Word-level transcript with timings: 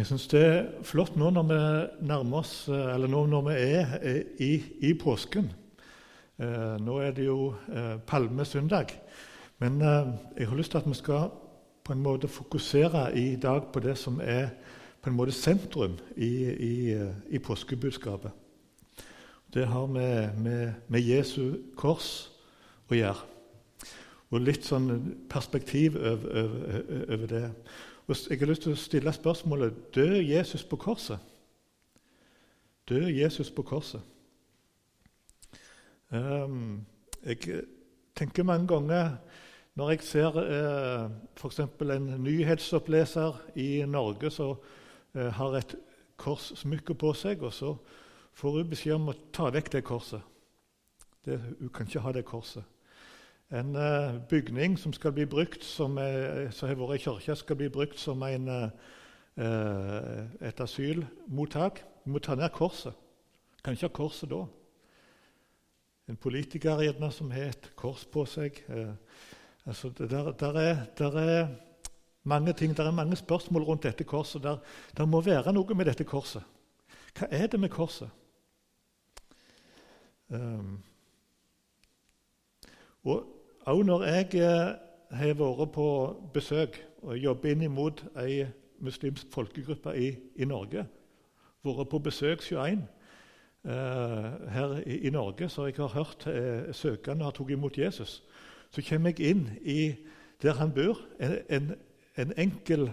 Jeg 0.00 0.06
syns 0.08 0.30
det 0.32 0.40
er 0.40 0.68
flott 0.88 1.16
nå 1.20 1.26
når 1.28 1.44
vi 1.44 1.56
nærmer 2.08 2.38
oss, 2.38 2.54
eller 2.72 3.10
nå 3.10 3.18
når 3.28 3.42
vi 3.50 3.56
er 3.66 3.90
i, 4.40 4.54
i 4.88 4.92
påsken. 4.96 5.50
Eh, 6.40 6.76
nå 6.80 6.94
er 7.04 7.12
det 7.12 7.26
jo 7.26 7.50
eh, 7.68 7.98
palmesøndag. 8.08 8.94
Men 9.60 9.76
eh, 9.84 10.08
jeg 10.38 10.48
har 10.48 10.56
lyst 10.56 10.72
til 10.72 10.80
at 10.80 10.88
vi 10.88 10.96
skal 10.96 11.26
på 11.84 11.92
en 11.92 12.00
måte 12.00 12.30
fokusere 12.32 13.10
i 13.12 13.34
dag 13.36 13.68
på 13.74 13.82
det 13.84 13.98
som 14.00 14.22
er 14.24 14.54
på 15.02 15.12
en 15.12 15.18
måte 15.18 15.36
sentrum 15.36 15.98
i, 16.16 16.32
i, 16.48 16.72
i 17.36 17.42
påskebudskapet. 17.44 18.32
Det 19.52 19.68
har 19.68 19.84
med, 19.86 20.40
med, 20.40 20.80
med 20.88 21.04
Jesu 21.04 21.58
kors 21.76 22.30
å 22.88 22.96
gjøre. 22.96 23.28
Og 24.32 24.48
litt 24.48 24.64
sånn 24.64 24.88
perspektiv 25.28 26.00
over, 26.00 26.44
over, 26.46 26.84
over 27.10 27.32
det. 27.36 27.46
Jeg 28.10 28.38
har 28.38 28.48
lyst 28.50 28.64
til 28.66 28.74
å 28.74 28.78
stille 28.78 29.12
spørsmålet 29.14 29.76
død 29.94 30.16
Jesus 30.26 30.64
på 30.66 30.76
korset. 30.82 31.18
Død 32.88 33.06
Jesus 33.14 33.50
på 33.54 33.62
korset. 33.62 34.02
Um, 36.10 36.80
jeg 37.22 37.62
tenker 38.18 38.42
mange 38.42 38.66
ganger 38.66 39.12
når 39.78 39.92
jeg 39.94 40.02
ser 40.02 40.38
eh, 40.42 41.04
f.eks. 41.38 41.60
en 41.62 42.08
nyhetsoppleser 42.24 43.38
i 43.54 43.84
Norge 43.86 44.32
som 44.34 44.56
eh, 45.14 45.30
har 45.30 45.54
et 45.56 45.76
korssmykke 46.18 46.94
på 46.98 47.12
seg, 47.14 47.46
og 47.46 47.54
så 47.54 47.76
får 48.34 48.58
hun 48.58 48.72
beskjed 48.74 48.98
om 48.98 49.12
å 49.12 49.16
ta 49.32 49.48
vekk 49.54 49.72
det 49.76 49.84
korset. 49.86 50.26
Det, 51.24 51.38
hun 51.60 51.70
kan 51.72 51.86
ikke 51.86 52.02
ha 52.02 52.12
det 52.16 52.26
korset. 52.26 52.66
En 53.50 53.74
uh, 53.74 54.20
bygning 54.30 54.78
som 54.78 54.92
skal 54.94 55.12
bli 55.12 55.24
brukt 55.26 55.64
som, 55.66 55.96
har 55.98 56.76
vært 56.78 57.00
i 57.00 57.02
kirka, 57.02 57.34
skal 57.34 57.58
bli 57.58 57.66
brukt 57.72 57.98
som 57.98 58.22
en, 58.22 58.46
uh, 58.48 60.20
et 60.46 60.60
asylmottak. 60.62 61.82
Vi 62.04 62.14
må 62.14 62.22
ta 62.22 62.36
ned 62.38 62.52
korset. 62.54 62.94
Kan 63.64 63.74
ikke 63.74 63.88
ha 63.88 63.96
korset 63.96 64.30
da. 64.30 64.44
En 66.08 66.18
politiker 66.18 66.84
gjerne 66.84 67.10
som 67.12 67.30
har 67.34 67.50
et 67.50 67.72
kors 67.78 68.04
på 68.06 68.22
seg. 68.26 68.62
Altså, 69.66 69.90
der, 69.98 70.30
der, 70.32 70.56
er, 70.58 70.86
der, 70.98 71.18
er, 71.18 71.48
mange 72.22 72.52
ting, 72.52 72.76
der 72.76 72.84
er 72.84 72.94
mange 72.94 73.16
spørsmål 73.16 73.62
rundt 73.62 73.82
dette 73.82 74.04
korset. 74.04 74.42
Der, 74.42 74.56
der 74.96 75.06
må 75.06 75.20
være 75.20 75.52
noe 75.52 75.74
med 75.74 75.90
dette 75.90 76.04
korset. 76.04 76.42
Hva 77.18 77.26
er 77.30 77.46
det 77.50 77.60
med 77.60 77.70
korset? 77.74 78.10
Um, 80.30 80.78
og 83.04 83.39
også 83.66 83.82
når 83.82 84.04
jeg 84.04 84.34
eh, 84.34 84.72
har 85.10 85.34
vært 85.34 85.72
på 85.74 85.86
besøk 86.34 86.78
og 87.02 87.18
jobber 87.18 87.50
inn 87.50 87.66
mot 87.72 88.00
ei 88.20 88.46
muslimsk 88.80 89.28
folkegruppe 89.32 89.92
i, 89.96 90.14
i 90.36 90.48
Norge, 90.48 90.86
vært 91.64 91.90
på 91.90 91.98
besøk 91.98 92.42
21 92.46 92.80
eh, 93.64 94.30
her 94.54 94.78
i, 94.86 94.96
i, 95.06 95.10
Norge, 95.10 95.48
så 95.48 95.66
jeg 95.68 95.76
har 95.76 95.92
hørt 95.96 96.26
eh, 96.26 96.72
søkende 96.72 97.24
har 97.24 97.36
tatt 97.36 97.50
imot 97.50 97.78
Jesus, 97.78 98.22
så 98.70 98.82
kommer 98.88 99.12
jeg 99.12 99.34
inn 99.34 99.46
i 99.60 99.94
der 100.42 100.56
han 100.56 100.72
bor, 100.72 101.00
en, 101.20 101.36
en, 101.48 101.70
en 102.16 102.32
enkel, 102.40 102.88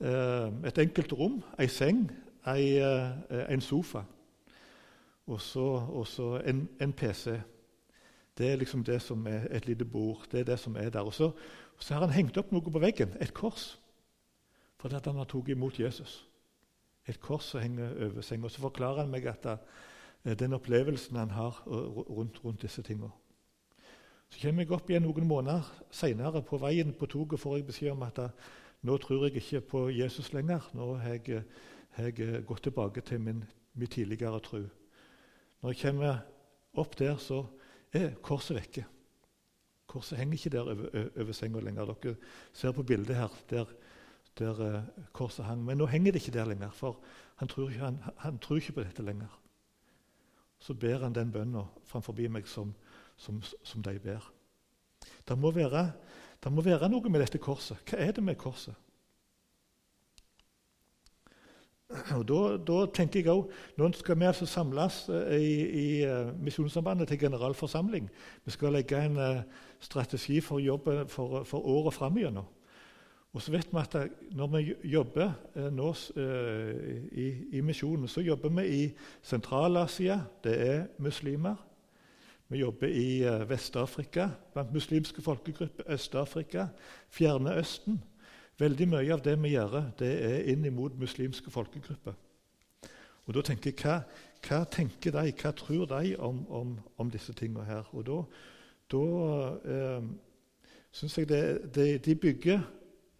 eh, 0.00 0.48
et 0.66 0.78
enkelt 0.78 1.12
rom, 1.12 1.42
ei 1.60 1.68
seng, 1.68 2.06
ei, 2.48 2.78
eh, 2.80 3.44
en 3.52 3.60
sofa 3.60 4.06
og 5.26 5.40
så 6.06 6.40
en, 6.46 6.68
en 6.80 6.92
PC. 6.92 7.36
Det 8.42 8.50
er 8.50 8.56
liksom 8.58 8.82
det 8.82 8.96
som 9.02 9.26
er 9.30 9.44
et 9.54 9.66
lite 9.66 9.84
bord. 9.84 10.26
det 10.32 10.40
er 10.40 10.44
det 10.44 10.58
som 10.58 10.76
er 10.76 10.90
der. 10.90 11.00
Og 11.00 11.14
så, 11.14 11.30
så 11.78 11.94
har 11.94 12.00
han 12.00 12.10
hengt 12.10 12.36
opp 12.36 12.50
noe 12.52 12.70
på 12.70 12.80
veggen, 12.82 13.14
et 13.20 13.34
kors, 13.34 13.78
fordi 14.82 14.98
han 15.04 15.20
har 15.20 15.28
tatt 15.30 15.48
imot 15.48 15.78
Jesus. 15.78 16.26
Et 17.06 17.20
kors 17.20 17.44
som 17.52 17.62
henger 17.62 17.94
over 18.06 18.20
senga. 18.20 18.48
Så 18.48 18.64
forklarer 18.64 19.04
han 19.04 19.14
meg 19.14 19.28
at 19.30 19.46
eh, 19.46 20.34
den 20.38 20.58
opplevelsen 20.58 21.16
han 21.16 21.30
har 21.30 21.62
rundt, 21.66 22.42
rundt 22.44 22.62
disse 22.62 22.82
tingene. 22.82 23.12
Så 24.28 24.42
kommer 24.42 24.62
jeg 24.66 24.74
opp 24.74 24.90
igjen 24.90 25.06
noen 25.06 25.28
måneder 25.28 25.70
seinere. 25.94 26.42
På 26.42 26.58
veien 26.58 26.92
på 26.98 27.06
toget 27.06 27.40
får 27.40 27.56
jeg 27.56 27.70
beskjed 27.70 27.94
om 27.94 28.02
at 28.02 28.18
da, 28.18 28.28
nå 28.82 28.98
tror 28.98 29.28
jeg 29.28 29.38
ikke 29.38 29.60
på 29.70 29.86
Jesus 29.94 30.32
lenger. 30.34 30.66
Nå 30.74 30.96
har 30.98 31.14
jeg, 31.14 31.44
jeg 31.98 32.44
gått 32.46 32.66
tilbake 32.66 33.06
til 33.06 33.22
min, 33.22 33.44
min 33.74 33.88
tidligere 33.88 34.42
tro. 34.42 34.64
Når 35.62 35.76
jeg 35.76 35.82
kommer 35.86 36.24
opp 36.74 36.98
der, 36.98 37.16
så 37.22 37.44
er 37.92 38.14
korset 38.24 38.56
vekke. 38.56 38.84
Korset 39.86 40.18
henger 40.18 40.38
ikke 40.38 40.50
der 40.50 40.60
over, 40.60 41.08
over 41.20 41.32
senga 41.36 41.60
lenger. 41.60 41.94
Dere 42.02 42.16
ser 42.52 42.72
på 42.72 42.82
bildet 42.82 43.16
her 43.16 43.28
der, 43.50 43.64
der 44.38 44.82
korset 45.12 45.44
hang. 45.44 45.64
Men 45.64 45.78
nå 45.78 45.86
henger 45.86 46.12
det 46.12 46.22
ikke 46.22 46.38
der 46.38 46.48
lenger, 46.48 46.70
for 46.70 47.00
han 47.36 47.48
tror 47.48 47.70
ikke, 47.70 47.84
han, 47.84 47.98
han 48.18 48.38
tror 48.38 48.56
ikke 48.56 48.72
på 48.72 48.84
dette 48.86 49.02
lenger. 49.02 49.38
Så 50.62 50.74
ber 50.74 51.02
han 51.02 51.14
den 51.14 51.32
bønna 51.32 51.64
framfor 51.84 52.14
meg 52.30 52.46
som, 52.46 52.74
som, 53.16 53.42
som, 53.42 53.82
de 53.82 53.98
ber. 53.98 54.32
Det 55.28 55.38
må, 55.38 55.50
være, 55.50 55.92
det 56.44 56.52
må 56.52 56.62
være 56.62 56.88
noe 56.88 57.10
med 57.10 57.20
dette 57.20 57.38
korset. 57.38 57.76
Hva 57.90 57.98
er 57.98 58.12
det 58.12 58.22
med 58.22 58.38
korset? 58.38 58.74
Og 62.16 62.24
da, 62.66 62.78
tenker 62.94 63.20
jeg 63.20 63.30
også, 63.30 63.50
Nå 63.76 63.90
skal 63.96 64.18
vi 64.20 64.28
altså 64.28 64.46
samles 64.46 65.02
eh, 65.12 65.36
i, 65.36 65.54
i 65.82 65.86
uh, 66.08 66.32
Misjonssambandet 66.42 67.08
til 67.08 67.18
generalforsamling. 67.18 68.10
Vi 68.44 68.50
skal 68.50 68.72
legge 68.72 69.04
en 69.04 69.16
uh, 69.16 69.42
strategi 69.80 70.40
for 70.40 70.58
jobben 70.58 71.08
for, 71.08 71.44
for 71.44 71.58
året 71.58 71.94
framover. 71.94 72.44
Og 73.32 73.42
så 73.42 73.52
vet 73.52 73.68
vi 73.72 73.80
at 73.80 73.96
når 74.36 74.46
vi 74.52 74.74
jobber 74.92 75.32
nå 75.72 75.94
i, 77.12 77.28
i, 77.56 77.60
misjonen, 77.64 78.08
så 78.08 78.20
jobber 78.20 78.52
vi 78.52 78.66
i 78.68 78.82
Sentral-Asia. 79.22 80.18
Det 80.44 80.52
er 80.68 80.82
muslimer. 80.98 81.56
Vi 82.48 82.60
jobber 82.60 82.92
i 82.92 83.24
Vest-Afrika 83.48 84.28
blant 84.52 84.72
muslimske 84.72 85.22
folkegrupper. 85.22 85.88
Øst-Afrika. 85.88 86.66
Fjerne 87.08 87.56
Østen. 87.56 88.02
Veldig 88.60 88.88
mye 88.88 89.14
av 89.14 89.22
det 89.24 89.36
vi 89.40 89.54
gjør, 89.54 89.78
det 89.98 90.12
er 90.26 90.50
inn 90.52 90.66
mot 90.74 90.94
muslimske 90.98 91.50
folkegrupper. 91.50 92.14
Og 93.26 93.34
da 93.36 93.42
tenker 93.46 93.70
jeg, 93.70 93.78
hva, 93.80 93.96
hva 94.42 94.64
tenker 94.66 95.14
de, 95.14 95.32
hva 95.38 95.52
tror 95.56 95.86
de 95.90 96.16
om, 96.18 96.42
om, 96.50 96.76
om 96.98 97.10
disse 97.10 97.32
tingene 97.38 97.64
her? 97.64 97.88
Og 97.94 98.06
da, 98.08 98.18
da 98.92 99.02
eh, 99.74 100.06
syns 100.92 101.18
jeg 101.18 101.30
det, 101.30 101.42
det, 101.74 101.88
de 102.04 102.16
bygger 102.18 102.60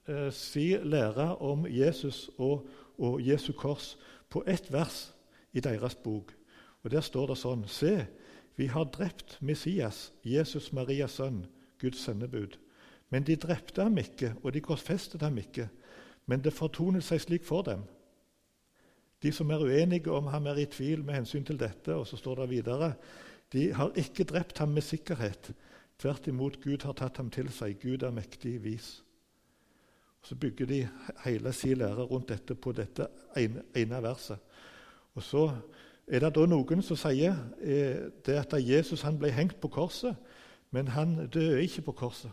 eh, 0.09 0.29
sin 0.35 0.89
lære 0.91 1.37
om 1.39 1.67
Jesus 1.71 2.29
og, 2.37 2.67
og 2.99 3.23
Jesu 3.23 3.53
kors 3.53 3.95
på 4.31 4.43
ett 4.47 4.73
vers 4.73 5.13
i 5.53 5.61
deres 5.61 5.95
bok. 5.95 6.35
Og 6.83 6.91
Der 6.91 7.01
står 7.01 7.31
det 7.31 7.39
sånn 7.39 7.65
Se, 7.71 8.07
vi 8.59 8.67
har 8.67 8.91
drept 8.91 9.39
Messias, 9.41 10.11
Jesus 10.25 10.73
Marias 10.73 11.17
sønn, 11.21 11.45
Guds 11.81 12.03
sendebud. 12.03 12.59
Men 13.13 13.27
de 13.29 13.37
drepte 13.37 13.85
ham 13.85 13.99
ikke, 14.01 14.33
og 14.43 14.55
de 14.55 14.63
korsfestet 14.65 15.23
ham 15.23 15.37
ikke. 15.39 15.69
Men 16.27 16.41
det 16.41 16.55
fortonet 16.57 17.05
seg 17.05 17.21
slik 17.21 17.45
for 17.45 17.67
dem. 17.67 17.85
De 19.23 19.33
som 19.33 19.51
er 19.53 19.63
uenige 19.63 20.11
om 20.11 20.31
ham, 20.33 20.47
er 20.47 20.63
i 20.63 20.67
tvil 20.67 21.05
med 21.05 21.21
hensyn 21.21 21.45
til 21.45 21.61
dette. 21.61 21.95
Og 21.95 22.07
så 22.09 22.17
står 22.17 22.43
det 22.43 22.51
videre 22.51 22.95
de 23.53 23.73
har 23.77 23.93
ikke 23.97 24.25
drept 24.25 24.59
ham 24.59 24.69
med 24.69 24.83
sikkerhet. 24.83 25.53
Tvert 25.99 26.27
imot, 26.27 26.61
Gud 26.63 26.87
har 26.87 26.97
tatt 26.97 27.21
ham 27.21 27.29
til 27.31 27.51
seg. 27.53 27.77
Gud 27.83 28.03
er 28.03 28.11
mektig 28.11 28.57
vis. 28.65 29.03
Og 30.23 30.29
Så 30.29 30.35
bygger 30.35 30.67
de 30.67 30.89
hele 31.25 31.53
sin 31.53 31.77
lære 31.79 32.03
rundt 32.09 32.29
dette 32.29 32.55
på 32.55 32.73
dette 32.73 33.07
ene, 33.37 34.03
verset. 34.03 34.39
Og 35.15 35.23
Så 35.23 35.51
er 36.07 36.19
det 36.21 36.35
da 36.35 36.47
noen 36.47 36.83
som 36.83 36.97
sier 36.97 37.37
eh, 37.61 38.09
det 38.27 38.39
at 38.41 38.55
Jesus 38.57 39.03
han 39.03 39.19
ble 39.19 39.31
hengt 39.31 39.61
på 39.61 39.69
korset, 39.69 40.17
men 40.71 40.89
han 40.89 41.29
døde 41.29 41.63
ikke 41.63 41.83
på 41.83 41.93
korset. 41.93 42.31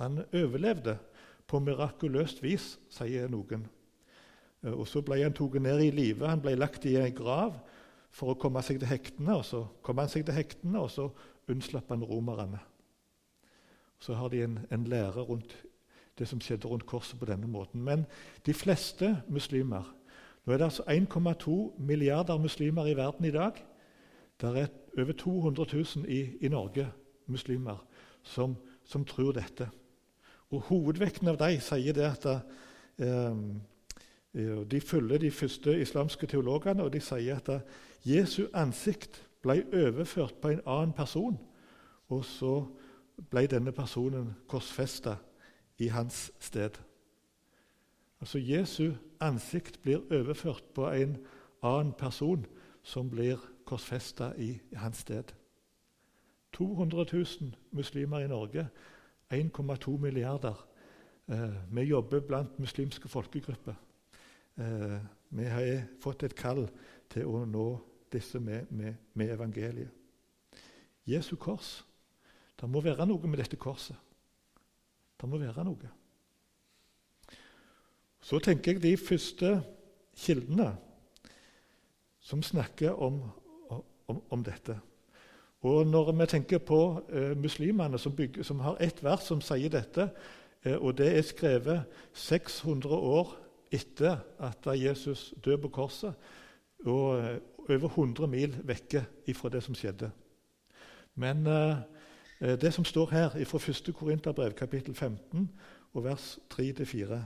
Han 0.00 0.24
overlevde 0.34 0.98
på 1.46 1.60
mirakuløst 1.62 2.42
vis, 2.42 2.74
sier 2.90 3.28
noen. 3.30 3.66
Eh, 4.64 4.72
og 4.72 4.88
Så 4.88 5.02
ble 5.02 5.22
han 5.22 5.36
tatt 5.36 5.60
ned 5.62 5.82
i 5.84 5.90
live. 5.90 6.26
Han 6.28 6.42
ble 6.42 6.56
lagt 6.58 6.86
i 6.88 6.96
en 6.96 7.14
grav 7.14 7.58
for 8.14 8.32
å 8.32 8.38
komme 8.38 8.62
seg 8.62 8.80
til 8.80 8.90
hektene. 8.90 9.36
og 9.36 9.44
Så 9.44 9.66
kom 9.82 9.98
han 9.98 10.08
seg 10.08 10.26
til 10.26 10.34
hektene, 10.34 10.80
og 10.80 10.90
så 10.90 11.10
unnslapp 11.50 11.88
han 11.92 12.04
romerne. 12.04 12.60
Så 13.98 14.14
har 14.14 14.28
de 14.28 14.42
en, 14.44 14.58
en 14.70 14.84
lære 14.84 15.22
rundt 15.22 15.54
det 16.18 16.28
som 16.28 16.40
skjedde 16.40 16.68
rundt 16.68 16.86
korset 16.86 17.18
på 17.18 17.26
denne 17.26 17.48
måten. 17.50 17.82
Men 17.82 18.06
de 18.46 18.54
fleste 18.54 19.22
muslimer 19.28 19.94
Nå 20.44 20.52
er 20.52 20.58
det 20.60 20.66
altså 20.66 20.82
1,2 20.92 21.80
milliarder 21.80 22.36
muslimer 22.38 22.86
i 22.86 22.96
verden 22.96 23.24
i 23.24 23.30
dag. 23.32 23.56
Det 24.40 24.50
er 24.60 24.66
over 24.98 25.12
200 25.12 25.66
000 25.72 26.04
i, 26.04 26.36
i 26.40 26.48
Norge 26.48 26.84
muslimer 27.26 27.80
som, 28.22 28.56
som 28.84 29.04
tror 29.04 29.32
dette. 29.32 29.70
Og 30.50 30.60
Hovedvekten 30.68 31.28
av 31.28 31.38
dem 31.40 31.60
sier 31.64 31.96
det 31.96 32.04
at 32.08 32.26
eh, 32.98 33.38
de 34.70 34.80
følger 34.80 35.18
de 35.18 35.30
første 35.30 35.80
islamske 35.80 36.26
teologene, 36.26 36.82
og 36.82 36.92
de 36.92 37.00
sier 37.00 37.38
at 37.38 37.62
Jesu 38.04 38.46
ansikt 38.54 39.22
ble 39.42 39.62
overført 39.72 40.34
på 40.42 40.54
en 40.54 40.64
annen 40.66 40.92
person, 40.92 41.38
og 42.08 42.24
så 42.24 42.64
ble 43.30 43.46
denne 43.46 43.72
personen 43.72 44.34
korsfesta 44.48 45.16
i 45.78 45.88
hans 45.88 46.32
sted. 46.40 46.80
Altså 48.20 48.38
Jesu 48.38 48.92
ansikt 49.20 49.82
blir 49.82 50.02
overført 50.10 50.64
på 50.74 50.88
en 50.90 51.18
annen 51.62 51.92
person 51.92 52.46
som 52.82 53.10
blir 53.10 53.40
korsfesta 53.64 54.32
i 54.38 54.58
hans 54.76 55.04
sted. 55.04 55.32
200 56.52 57.06
000 57.12 57.54
muslimer 57.70 58.18
i 58.18 58.28
Norge, 58.28 58.68
1,2 59.34 59.96
milliarder. 59.98 60.66
Eh, 61.28 61.54
vi 61.70 61.80
jobber 61.88 62.20
blant 62.20 62.58
muslimske 62.58 63.08
folkegrupper. 63.08 63.74
Eh, 64.58 64.98
vi 65.30 65.44
har 65.44 65.82
fått 66.00 66.22
et 66.22 66.36
kall 66.36 66.68
til 67.10 67.26
å 67.26 67.44
nå 67.48 67.66
disse 68.12 68.38
med, 68.40 68.70
med, 68.70 68.94
med 69.14 69.32
evangeliet. 69.34 69.90
Jesu 71.06 71.36
kors. 71.36 71.82
Det 72.60 72.68
må 72.70 72.80
være 72.80 73.06
noe 73.06 73.28
med 73.28 73.42
dette 73.42 73.58
korset. 73.60 73.96
Det 75.20 75.28
må 75.28 75.38
være 75.40 75.64
noe. 75.66 75.90
Så 78.24 78.38
tenker 78.40 78.72
jeg 78.72 78.82
de 78.82 78.96
første 78.96 79.50
kildene 80.16 80.70
som 82.24 82.42
snakker 82.42 82.94
om, 83.04 83.20
om, 84.08 84.22
om 84.32 84.44
dette. 84.44 84.78
Og 85.64 85.86
Når 85.86 86.12
vi 86.12 86.26
tenker 86.26 86.58
på 86.58 87.00
eh, 87.08 87.36
muslimene 87.40 87.98
som, 87.98 88.12
bygger, 88.12 88.42
som, 88.42 88.60
har 88.60 88.76
ett 88.80 88.98
vers 89.04 89.22
som 89.24 89.40
sier 89.40 89.70
dette, 89.72 90.10
eh, 90.62 90.76
og 90.76 90.98
det 90.98 91.06
er 91.08 91.22
skrevet 91.24 92.02
600 92.12 92.92
år 92.92 93.30
etter 93.72 94.18
at 94.44 94.66
Jesus 94.76 95.32
døde 95.44 95.62
på 95.62 95.70
korset, 95.72 96.12
og 96.84 97.16
eh, 97.18 97.38
over 97.70 97.88
100 97.88 98.28
mil 98.28 98.58
vekke 98.60 99.06
ifra 99.26 99.48
det 99.48 99.62
som 99.64 99.74
skjedde. 99.74 100.10
Men 101.14 101.46
det 102.40 102.72
som 102.74 102.84
står 102.84 103.10
her 103.10 103.44
fra 103.46 103.58
1. 103.70 103.94
Korinterbrev, 103.94 104.52
kapittel 104.52 104.94
15, 104.94 105.48
og 105.94 106.04
vers 106.04 106.38
3-4, 106.52 107.22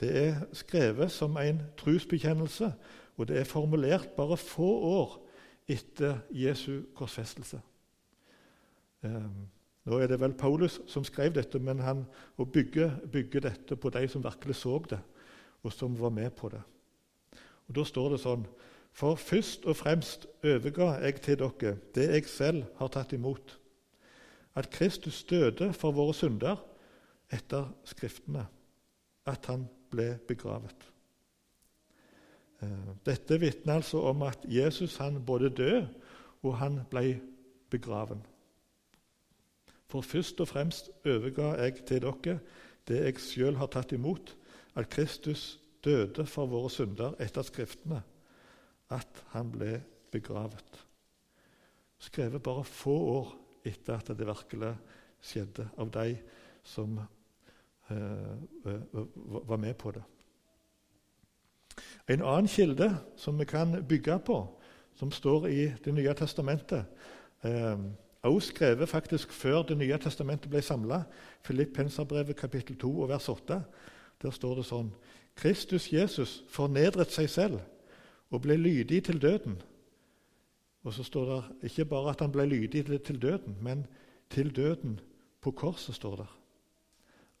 det 0.00 0.10
er 0.22 0.34
skrevet 0.52 1.10
som 1.12 1.36
en 1.36 1.60
trosbekjennelse, 1.76 2.72
og 3.16 3.28
det 3.28 3.38
er 3.38 3.44
formulert 3.44 4.08
bare 4.16 4.36
få 4.36 4.70
år 4.96 5.18
etter 5.68 6.18
Jesu 6.30 6.80
korsfestelse. 6.94 7.60
Ehm, 9.04 9.48
nå 9.84 9.98
er 10.00 10.08
det 10.08 10.20
vel 10.20 10.34
Paulus 10.38 10.78
som 10.88 11.04
skrev 11.04 11.34
dette, 11.36 11.58
men 11.60 11.82
han 11.84 12.04
bygger, 12.38 12.96
bygger 13.12 13.40
dette 13.48 13.76
på 13.76 13.90
de 13.92 14.06
som 14.08 14.24
virkelig 14.24 14.56
så 14.56 14.78
det, 14.90 15.00
og 15.62 15.72
som 15.72 16.00
var 16.00 16.10
med 16.10 16.30
på 16.30 16.48
det. 16.48 16.62
Og 17.68 17.74
Da 17.74 17.84
står 17.84 18.14
det 18.14 18.20
sånn 18.20 18.46
For 18.94 19.16
først 19.18 19.64
og 19.66 19.74
fremst 19.76 20.26
overga 20.44 21.00
jeg 21.02 21.20
til 21.20 21.38
dere 21.40 21.78
det 21.94 22.04
jeg 22.12 22.26
selv 22.30 22.64
har 22.78 22.88
tatt 22.94 23.12
imot, 23.12 23.58
at 24.54 24.70
Kristus 24.70 25.24
døde 25.24 25.72
for 25.72 25.90
våre 25.90 26.14
synder 26.14 26.60
etter 27.32 27.72
Skriftene, 27.84 28.46
at 29.26 29.46
han 29.46 29.66
ble 29.90 30.18
begravet. 30.28 30.86
Ehm, 32.62 32.94
dette 33.04 33.40
vitner 33.40 33.80
altså 33.80 33.98
om 33.98 34.22
at 34.22 34.46
Jesus 34.46 34.96
han 34.96 35.24
både 35.26 35.50
døde 35.50 35.88
og 36.44 36.56
han 36.60 36.80
ble 36.90 37.20
begraven. 37.70 38.22
For 39.94 40.02
først 40.02 40.40
og 40.42 40.48
fremst 40.50 40.88
overga 41.06 41.52
jeg 41.62 41.84
til 41.86 42.02
dere 42.02 42.40
det 42.88 42.96
jeg 42.98 43.20
sjøl 43.22 43.60
har 43.60 43.68
tatt 43.70 43.92
imot, 43.94 44.32
at 44.74 44.88
Kristus 44.90 45.60
døde 45.86 46.26
for 46.26 46.50
våre 46.50 46.72
synder 46.72 47.14
etter 47.22 47.46
Skriftene, 47.46 48.00
at 48.90 49.22
han 49.30 49.52
ble 49.54 49.78
begravet. 50.10 50.82
Skrevet 52.02 52.42
bare 52.42 52.66
få 52.66 52.96
år 53.14 53.32
etter 53.70 54.02
at 54.02 54.10
det 54.18 54.26
virkelig 54.26 54.74
skjedde, 55.22 55.70
av 55.78 55.94
de 55.94 56.18
som 56.66 56.98
eh, 56.98 58.34
var 59.46 59.62
med 59.62 59.78
på 59.78 59.94
det. 59.94 60.02
En 62.10 62.26
annen 62.26 62.50
kilde 62.50 62.90
som 63.16 63.38
vi 63.38 63.46
kan 63.46 63.78
bygge 63.86 64.18
på, 64.26 64.42
som 64.98 65.14
står 65.14 65.46
i 65.54 65.68
Det 65.84 65.94
nye 65.94 66.14
testamentet, 66.18 66.84
uh, 67.46 67.78
også 68.30 68.48
skrevet 68.48 68.88
faktisk 68.88 69.32
før 69.32 69.62
Det 69.62 69.76
nye 69.78 69.98
testamentet 69.98 70.50
ble 70.50 70.62
samla. 70.62 71.02
Filippenserbrevet 71.44 72.36
kapittel 72.36 72.76
2 72.76 73.00
og 73.00 73.08
vers 73.08 73.28
8. 73.28 73.62
Der 74.22 74.30
står 74.30 74.54
det 74.54 74.64
sånn 74.64 74.92
Kristus 75.36 75.92
Jesus 75.92 76.44
fornedret 76.48 77.10
seg 77.12 77.28
selv 77.30 77.60
og 78.30 78.42
ble 78.42 78.56
lydig 78.56 79.02
til 79.04 79.20
døden. 79.22 79.58
Og 80.84 80.92
så 80.92 81.02
står 81.02 81.24
det 81.32 81.70
ikke 81.70 81.84
bare 81.84 82.10
at 82.10 82.20
han 82.20 82.32
ble 82.32 82.46
lydig 82.46 82.84
til 83.02 83.22
døden, 83.22 83.56
men 83.60 83.86
til 84.30 84.56
døden 84.56 85.00
på 85.40 85.50
korset, 85.50 85.94
står 85.94 86.16
det. 86.16 86.26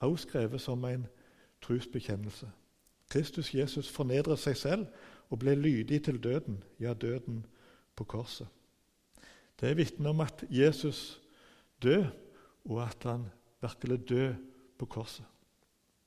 Også 0.00 0.28
skrevet 0.28 0.60
som 0.60 0.84
en 0.84 1.06
trosbekjennelse. 1.62 2.50
Kristus 3.10 3.54
Jesus 3.54 3.90
fornedret 3.90 4.38
seg 4.38 4.56
selv 4.56 4.86
og 5.30 5.38
ble 5.38 5.54
lydig 5.54 6.02
til 6.04 6.22
døden, 6.22 6.64
ja, 6.80 6.94
døden 6.94 7.46
på 7.96 8.04
korset. 8.04 8.46
Det 9.64 9.76
vitner 9.76 10.10
om 10.10 10.20
at 10.20 10.44
Jesus 10.50 11.22
døde, 11.82 12.10
og 12.64 12.82
at 12.82 12.96
han 13.02 13.24
virkelig 13.60 14.08
døde 14.08 14.36
på 14.78 14.86
korset. 14.86 15.24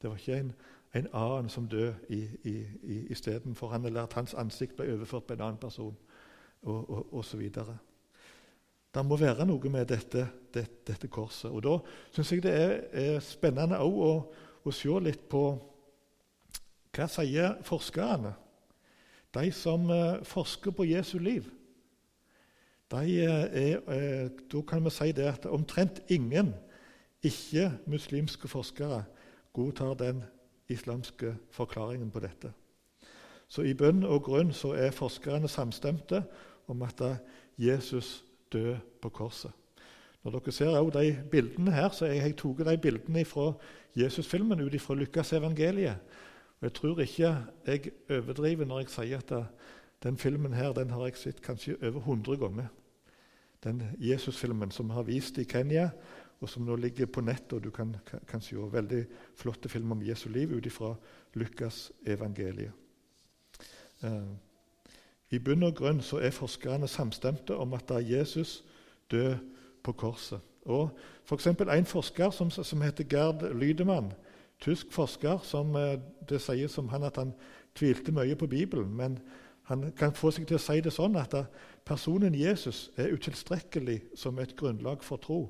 Det 0.02 0.10
var 0.10 0.18
ikke 0.18 0.38
en, 0.40 0.52
en 0.96 1.08
annen 1.14 1.50
som 1.50 1.66
døde 1.68 1.96
istedenfor 3.10 3.68
han, 3.74 3.86
eller 3.86 4.04
at 4.04 4.14
hans 4.14 4.34
ansikt 4.38 4.78
ble 4.78 4.92
overført 4.94 5.26
på 5.26 5.34
en 5.34 5.42
annen 5.42 5.58
person, 5.58 5.98
og, 6.62 7.14
og, 7.14 7.26
så 7.26 7.38
videre. 7.38 7.78
Det 8.94 9.06
må 9.06 9.18
være 9.18 9.46
noe 9.50 9.74
med 9.74 9.90
dette, 9.90 10.28
det, 10.54 10.68
dette 10.86 11.10
korset. 11.10 11.50
Og 11.50 11.64
Da 11.64 11.80
syns 12.12 12.32
jeg 12.32 12.46
det 12.46 12.54
er, 12.54 12.78
er 12.94 13.20
spennende 13.26 13.82
å, 13.82 14.14
å, 14.62 14.72
se 14.72 15.02
litt 15.02 15.26
på 15.30 15.44
hva 16.94 17.10
sier 17.10 17.58
forskerne, 17.66 18.38
de 19.34 19.52
som 19.52 19.90
uh, 19.90 20.22
forsker 20.26 20.78
på 20.78 20.92
Jesu 20.94 21.18
liv 21.18 21.57
er, 22.96 23.80
eh, 23.88 24.30
da 24.52 24.62
kan 24.62 24.86
vi 24.86 24.90
si 24.90 25.12
det 25.12 25.26
at 25.28 25.46
omtrent 25.46 26.02
ingen 26.08 26.54
ikke-muslimske 27.24 28.48
forskere 28.48 29.04
godtar 29.54 29.94
den 29.94 30.24
islamske 30.70 31.36
forklaringen 31.52 32.12
på 32.12 32.20
dette. 32.20 32.52
Så 33.48 33.62
i 33.62 33.74
bønn 33.74 34.04
og 34.04 34.24
grunn 34.24 34.52
så 34.54 34.74
er 34.76 34.92
forskerne 34.92 35.48
samstemte 35.48 36.24
om 36.68 36.82
at 36.82 37.02
Jesus 37.58 38.24
døde 38.52 38.80
på 39.02 39.10
korset. 39.10 39.52
Når 40.24 40.32
dere 40.32 40.52
ser 40.52 40.90
de 40.90 41.18
bildene 41.32 41.72
her, 41.72 41.90
så 41.90 42.06
har 42.06 42.14
jeg 42.14 42.36
tatt 42.36 42.66
de 42.68 42.78
bildene 42.78 43.26
fra 43.26 43.54
Jesusfilmen 43.96 44.62
ut 44.62 44.82
fra 44.82 44.96
Lukasevangeliet. 44.96 45.96
Og 46.60 46.64
jeg 46.64 46.74
tror 46.74 47.00
ikke 47.00 47.38
jeg 47.66 47.92
overdriver 48.10 48.66
når 48.66 48.80
jeg 48.80 48.90
sier 48.90 49.18
at 49.18 49.32
den 50.04 50.18
filmen 50.18 50.54
her, 50.54 50.74
den 50.74 50.90
har 50.90 51.08
jeg 51.08 51.18
sett 51.18 51.42
kanskje 51.42 51.78
over 51.82 52.00
100 52.00 52.38
ganger. 52.38 52.68
Den 53.64 53.82
Jesus-filmen 54.00 54.72
som 54.72 54.90
har 54.90 55.04
vist 55.04 55.38
i 55.38 55.44
Kenya, 55.44 55.90
og 56.42 56.50
som 56.50 56.66
nå 56.66 56.76
ligger 56.76 57.06
på 57.06 57.22
nett. 57.22 57.54
og 57.54 57.64
Du 57.64 57.70
kan, 57.70 57.96
kan 58.28 58.42
se 58.42 58.56
veldig 58.56 59.06
flotte 59.36 59.70
film 59.70 59.92
om 59.92 60.04
Jesu 60.04 60.30
liv 60.30 60.52
ut 60.52 60.66
ifra 60.66 60.96
Lukas 61.34 61.92
evangeliet. 62.06 62.72
Uh, 64.04 64.36
I 65.32 65.40
bunn 65.40 65.64
og 65.64 65.76
grunn 65.76 66.02
så 66.02 66.20
er 66.22 66.32
forskerne 66.32 66.88
samstemte 66.88 67.56
om 67.56 67.74
at 67.74 67.90
da 67.90 67.98
Jesus 68.00 68.64
døde 69.12 69.40
på 69.84 69.92
korset. 69.92 70.40
Og 70.66 70.98
for 71.26 71.72
En 71.72 71.86
forsker 71.86 72.30
som, 72.30 72.52
som 72.52 72.82
heter 72.82 73.04
Gerd 73.04 73.54
Lydemann, 73.54 74.14
tysk 74.62 74.92
forsker, 74.92 75.40
som 75.44 75.76
uh, 75.76 75.98
det 76.30 76.42
sies 76.42 76.78
om 76.78 76.88
han 76.90 77.04
at 77.04 77.18
han 77.18 77.34
tvilte 77.76 78.12
mye 78.12 78.36
på 78.36 78.48
Bibelen. 78.48 78.96
men 78.96 79.20
han 79.68 79.92
kan 79.98 80.16
få 80.16 80.32
seg 80.32 80.48
til 80.48 80.56
å 80.56 80.64
si 80.64 80.80
det 80.84 80.94
sånn 80.96 81.18
at 81.20 81.36
personen 81.88 82.36
Jesus 82.36 82.88
er 82.96 83.12
utilstrekkelig 83.12 84.00
som 84.16 84.40
et 84.40 84.56
grunnlag 84.56 85.04
for 85.04 85.20
tro. 85.20 85.42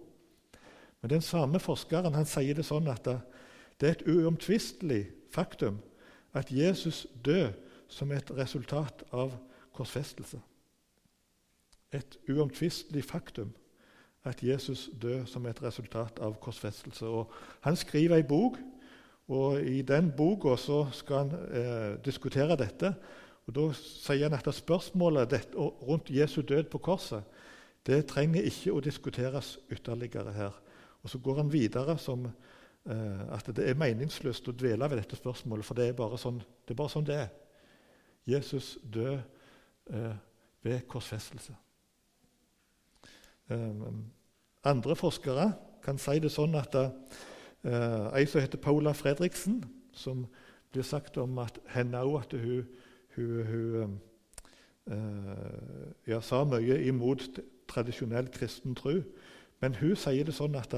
Men 1.02 1.12
den 1.12 1.22
samme 1.22 1.62
forskeren 1.62 2.18
han 2.18 2.26
sier 2.26 2.58
det 2.58 2.66
sånn 2.66 2.90
at 2.90 3.06
det 3.78 3.86
er 3.86 3.94
et 3.94 4.08
uomtvistelig 4.10 5.04
faktum 5.30 5.78
at 6.34 6.50
Jesus 6.52 7.06
døde 7.26 7.54
som 7.88 8.12
et 8.12 8.32
resultat 8.34 9.04
av 9.14 9.36
korsfestelse. 9.78 10.40
Et 11.94 12.18
uomtvistelig 12.30 13.06
faktum 13.06 13.54
at 14.28 14.42
Jesus 14.44 14.90
døde 15.02 15.26
som 15.30 15.46
et 15.46 15.62
resultat 15.64 16.20
av 16.20 16.36
korsfestelse. 16.42 17.06
Og 17.06 17.32
han 17.62 17.78
skriver 17.80 18.18
ei 18.18 18.26
bok, 18.28 18.58
og 19.28 19.62
i 19.62 19.82
den 19.82 20.10
boka 20.18 20.56
skal 20.58 21.18
han 21.18 21.32
eh, 21.52 21.94
diskutere 22.06 22.58
dette. 22.60 22.94
Og 23.48 23.56
Da 23.56 23.66
sier 23.80 24.28
han 24.28 24.36
at 24.36 24.50
spørsmålet 24.56 25.36
rundt 25.56 26.12
Jesu 26.12 26.42
død 26.42 26.70
på 26.72 26.78
korset 26.78 27.24
det 27.88 28.02
trenger 28.10 28.44
ikke 28.44 28.74
å 28.76 28.84
diskuteres 28.84 29.54
ytterligere 29.72 30.34
her. 30.36 30.56
Og 31.04 31.10
Så 31.10 31.20
går 31.24 31.38
han 31.40 31.52
videre 31.52 31.98
som 31.98 32.26
eh, 32.28 33.22
at 33.32 33.48
det 33.56 33.70
er 33.70 33.80
meningsløst 33.80 34.50
å 34.50 34.56
dvele 34.56 34.90
ved 34.90 35.00
dette 35.00 35.16
spørsmålet, 35.16 35.66
for 35.66 35.80
det 35.80 35.88
er 35.88 35.96
bare 35.96 36.20
sånn 36.20 36.42
det 36.68 36.76
er. 36.76 36.90
Sånn 36.92 37.08
det. 37.08 37.30
Jesus 38.28 38.78
død 38.84 39.22
eh, 39.94 40.16
ved 40.68 40.84
korsfestelse. 40.92 41.56
Eh, 43.50 43.88
andre 44.68 44.96
forskere 45.00 45.54
kan 45.84 46.00
si 46.02 46.20
det 46.20 46.34
sånn 46.34 46.58
at 46.60 46.76
eh, 46.76 48.18
ei 48.18 48.26
som 48.28 48.44
heter 48.44 48.60
Paula 48.60 48.92
Fredriksen, 48.92 49.62
som 49.96 50.26
blir 50.74 50.84
sagt 50.84 51.18
om 51.24 51.40
at 51.40 51.62
henne 51.72 52.04
òg 52.04 52.20
at 52.26 52.36
hun, 52.36 52.68
hun, 53.18 53.46
hun 53.46 54.00
uh, 54.88 55.92
ja, 56.08 56.22
sa 56.22 56.44
mye 56.48 56.80
imot 56.88 57.28
tradisjonell 57.68 58.32
kristen 58.32 58.76
tro. 58.76 59.02
Men 59.60 59.76
hun 59.82 59.96
sier 59.98 60.26
det 60.28 60.36
sånn 60.38 60.56
at 60.56 60.76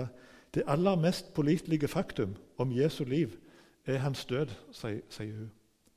det 0.56 0.66
aller 0.68 0.98
mest 0.98 1.34
pålitelige 1.36 1.88
faktum 1.92 2.36
om 2.58 2.72
Jesu 2.74 3.04
liv 3.06 3.36
er 3.86 4.02
hans 4.02 4.26
død, 4.26 4.54
sier 4.74 5.36
hun. 5.36 5.52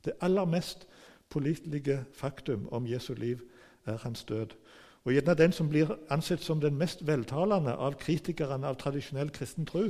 Det 0.04 0.18
aller 0.20 0.44
mest 0.44 0.86
pålitelige 1.30 2.04
faktum 2.12 2.68
om 2.72 2.86
Jesu 2.86 3.14
liv 3.14 3.40
er 3.86 3.96
hans 4.02 4.24
død. 4.24 4.56
Og 5.04 5.12
gjerne 5.12 5.34
den 5.34 5.52
som 5.52 5.68
blir 5.68 5.96
ansett 6.10 6.42
som 6.42 6.60
den 6.60 6.76
mest 6.78 7.06
veltalende 7.06 7.74
av 7.74 7.96
kritikerne 7.98 8.66
av 8.66 8.76
tradisjonell 8.78 9.30
kristen 9.34 9.66
tro, 9.66 9.88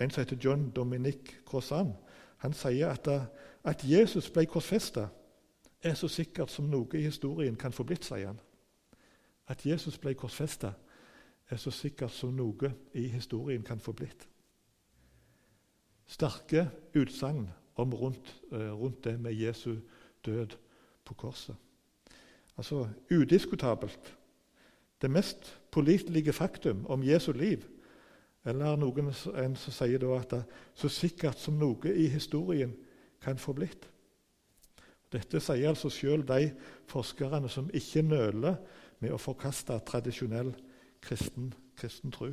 en 0.00 0.10
som 0.10 0.22
heter 0.22 0.36
John 0.44 0.70
Dominic 0.70 1.34
Crossan, 1.46 1.94
han 2.38 2.52
sier 2.52 2.90
at, 2.90 3.08
at 3.64 3.84
Jesus 3.84 4.30
ble 4.30 4.46
korsfesta, 4.46 5.08
er 5.84 5.94
så 5.94 6.08
sikkert 6.08 6.50
som 6.50 6.68
noe 6.70 6.96
i 6.96 7.04
historien 7.04 7.56
kan 7.56 7.72
få 7.72 7.84
blitt, 7.84 8.04
sier 8.04 8.30
han. 8.30 8.40
At 9.48 9.66
Jesus 9.66 9.98
ble 10.00 10.14
korsfesta, 10.16 10.72
er 11.50 11.60
så 11.60 11.70
sikkert 11.70 12.14
som 12.16 12.32
noe 12.32 12.72
i 12.96 13.08
historien 13.12 13.62
kan 13.62 13.80
få 13.80 13.92
blitt. 13.92 14.24
Sterke 16.06 16.68
utsagn 16.96 17.48
rundt, 17.76 18.42
eh, 18.52 18.72
rundt 18.72 19.04
det 19.04 19.20
med 19.20 19.32
Jesu 19.32 19.76
død 20.24 20.56
på 21.04 21.14
korset. 21.14 21.56
Altså 22.56 22.88
udiskutabelt. 23.10 24.16
Det 25.02 25.10
mest 25.10 25.60
pålitelige 25.70 26.32
faktum 26.32 26.86
om 26.86 27.02
Jesu 27.02 27.32
liv. 27.32 27.64
Eller 28.44 28.76
noen 28.76 29.08
en 29.08 29.56
som 29.56 29.72
sier 29.72 29.98
da 29.98 30.16
at 30.18 30.30
det 30.30 30.44
så 30.74 30.88
sikkert 30.88 31.38
som 31.38 31.54
noe 31.58 31.94
i 31.94 32.06
historien 32.08 32.76
kan 33.20 33.38
få 33.38 33.52
blitt. 33.52 33.88
Dette 35.14 35.38
sier 35.42 35.70
altså 35.70 35.90
selv 35.92 36.26
de 36.26 36.48
forskerne 36.90 37.48
som 37.52 37.68
ikke 37.74 38.02
nøler 38.02 38.56
med 39.02 39.14
å 39.14 39.20
forkaste 39.20 39.76
tradisjonell 39.86 40.50
kristen, 41.04 41.52
kristen 41.78 42.14
tro. 42.14 42.32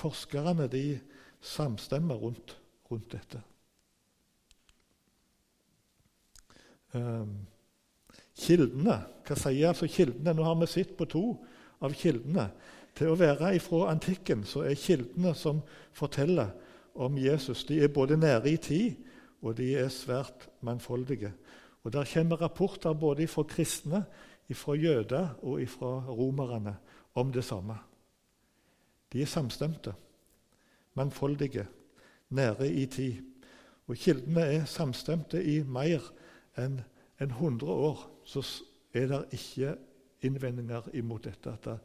Forskerne 0.00 0.66
de 0.72 0.98
samstemmer 1.42 2.18
rundt, 2.18 2.56
rundt 2.90 3.12
dette. 3.14 3.42
Um, 6.92 7.46
kildene, 8.36 8.98
Hva 9.22 9.38
sier 9.38 9.70
altså 9.70 9.86
kildene? 9.88 10.34
Nå 10.34 10.44
har 10.44 10.58
vi 10.60 10.68
sett 10.68 10.96
på 10.98 11.06
to 11.08 11.22
av 11.80 11.94
kildene. 11.96 12.48
Til 12.98 13.12
å 13.12 13.16
være 13.16 13.54
ifra 13.56 13.86
antikken 13.92 14.42
så 14.44 14.66
er 14.66 14.76
kildene 14.76 15.32
som 15.38 15.62
forteller 15.96 16.50
om 16.92 17.14
Jesus, 17.16 17.62
de 17.64 17.78
er 17.80 17.94
både 17.94 18.18
nære 18.20 18.50
i 18.50 18.58
tid 18.60 19.12
og 19.42 19.56
de 19.58 19.72
er 19.78 19.88
svært 19.90 20.46
mangfoldige. 20.62 21.32
Og 21.84 21.92
Der 21.92 22.04
kommer 22.14 22.40
rapporter 22.40 22.92
både 22.92 23.26
fra 23.26 23.42
kristne, 23.42 24.04
fra 24.52 24.74
jøder 24.74 25.28
og 25.42 25.68
fra 25.68 26.04
romerne 26.08 26.76
om 27.14 27.32
det 27.32 27.44
samme. 27.44 27.74
De 29.12 29.22
er 29.22 29.26
samstemte, 29.26 29.94
mangfoldige, 30.94 31.66
nære 32.28 32.68
i 32.68 32.86
tid. 32.86 33.14
Og 33.86 33.96
kildene 33.96 34.40
er 34.40 34.64
samstemte 34.64 35.44
i 35.44 35.62
mer 35.62 36.00
enn 36.58 36.80
en 37.20 37.30
100 37.30 37.72
år. 37.72 38.10
Så 38.24 38.64
er 38.94 39.06
det 39.06 39.24
ikke 39.32 39.76
innvendinger 40.22 40.88
imot 40.94 41.24
dette, 41.24 41.52
at, 41.52 41.78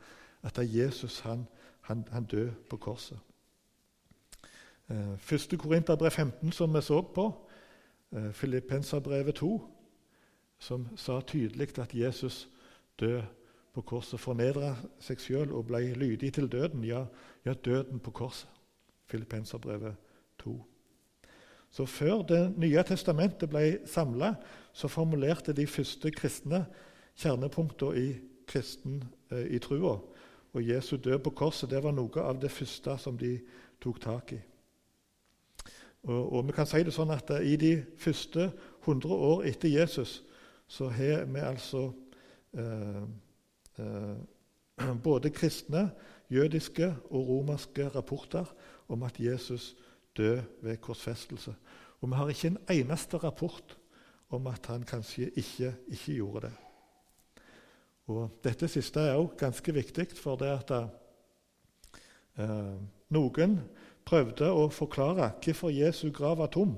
at 0.43 0.75
Jesus 0.75 1.19
han, 1.19 1.47
han, 1.81 2.05
han 2.11 2.25
døde 2.25 2.53
på 2.69 2.77
korset. 2.77 3.19
Eh, 4.89 5.17
første 5.19 5.57
Korinterbrev 5.57 6.11
15, 6.11 6.51
som 6.51 6.75
vi 6.75 6.81
så 6.81 7.01
på, 7.01 7.49
eh, 8.11 8.31
Filippenserbrevet 8.33 9.35
2, 9.35 9.76
som 10.59 10.87
sa 10.95 11.19
tydelig 11.21 11.77
at 11.79 11.93
Jesus 11.93 12.49
døde 12.99 13.25
på 13.73 13.81
korset, 13.81 14.19
fornedra 14.19 14.71
seg 14.99 15.21
sjøl 15.21 15.51
og 15.53 15.67
ble 15.69 15.83
lydig 15.93 16.31
til 16.33 16.49
døden. 16.49 16.83
Ja, 16.83 17.05
ja 17.45 17.53
døden 17.53 17.99
på 17.99 18.11
korset. 18.11 18.49
Filippenserbrevet 19.07 19.95
2. 20.39 20.55
Så 21.71 21.85
Før 21.85 22.21
Det 22.21 22.53
nye 22.57 22.83
testamentet 22.83 23.49
ble 23.49 23.79
samla, 23.85 24.33
formulerte 24.73 25.53
de 25.53 25.67
første 25.67 26.11
kristne 26.11 26.65
kjernepunktene 27.17 28.01
i, 28.01 28.13
kristen, 28.47 29.03
eh, 29.31 29.45
i 29.55 29.59
trua. 29.59 29.97
Og 30.53 30.69
Jesu 30.69 30.97
død 30.97 31.19
på 31.19 31.29
korset 31.29 31.69
det 31.69 31.83
var 31.83 31.91
noe 31.91 32.21
av 32.21 32.41
det 32.41 32.51
første 32.51 32.97
som 32.97 33.17
de 33.17 33.39
tok 33.81 34.01
tak 34.01 34.33
i. 34.33 34.39
Og, 36.03 36.33
og 36.33 36.47
vi 36.47 36.55
kan 36.55 36.65
si 36.65 36.83
det 36.83 36.93
sånn 36.95 37.11
at 37.13 37.29
eh, 37.29 37.53
I 37.53 37.55
de 37.55 37.73
første 37.97 38.51
100 38.85 39.13
år 39.13 39.45
etter 39.49 39.69
Jesus 39.69 40.23
så 40.67 40.89
har 40.89 41.25
vi 41.25 41.39
altså 41.39 41.91
eh, 42.53 43.03
eh, 43.79 44.95
både 45.03 45.29
kristne, 45.29 45.91
jødiske 46.29 46.95
og 47.09 47.27
romerske 47.27 47.87
rapporter 47.89 48.45
om 48.87 49.03
at 49.03 49.19
Jesus 49.19 49.75
døde 50.17 50.43
ved 50.61 50.77
korsfestelse. 50.77 51.55
Og 52.01 52.09
vi 52.09 52.15
har 52.15 52.29
ikke 52.29 52.47
en 52.47 52.57
eneste 52.69 53.17
rapport 53.17 53.77
om 54.29 54.47
at 54.47 54.65
han 54.65 54.83
kanskje 54.83 55.29
ikke, 55.35 55.73
ikke 55.87 56.13
gjorde 56.13 56.41
det. 56.47 56.53
Og 58.07 58.29
Dette 58.43 58.67
siste 58.67 58.99
er 58.99 59.13
også 59.13 59.35
ganske 59.37 59.73
viktig, 59.73 60.07
for 60.15 60.35
det 60.35 60.47
at 60.47 60.71
eh, 62.37 62.75
noen 63.09 63.57
prøvde 64.07 64.51
å 64.51 64.69
forklare 64.71 65.33
hvorfor 65.43 65.73
Jesu 65.73 66.09
grav 66.15 66.37
var 66.39 66.51
tom. 66.51 66.77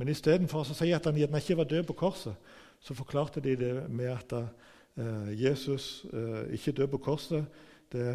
Men 0.00 0.08
istedenfor 0.08 0.64
å 0.64 0.76
si 0.76 0.88
at 0.96 1.04
han 1.04 1.18
gjerne 1.20 1.42
ikke 1.42 1.58
var 1.60 1.68
død 1.68 1.84
på 1.90 1.98
korset, 2.06 2.36
så 2.80 2.96
forklarte 2.96 3.40
de 3.44 3.56
det 3.56 3.74
med 3.92 4.08
at 4.08 4.32
eh, 4.32 5.42
Jesus 5.44 6.06
eh, 6.12 6.54
ikke 6.56 6.72
døde 6.72 6.92
på 6.94 7.02
korset. 7.10 7.44
Det 7.92 8.06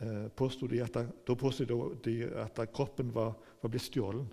eh, 0.00 0.28
påstod 0.36 0.72
de 0.72 0.80
at, 0.82 0.96
da 1.26 1.34
påstod 1.34 2.00
de 2.04 2.16
at 2.40 2.60
kroppen 2.72 3.12
var, 3.14 3.34
var 3.62 3.72
blitt 3.72 3.84
stjålet. 3.90 4.26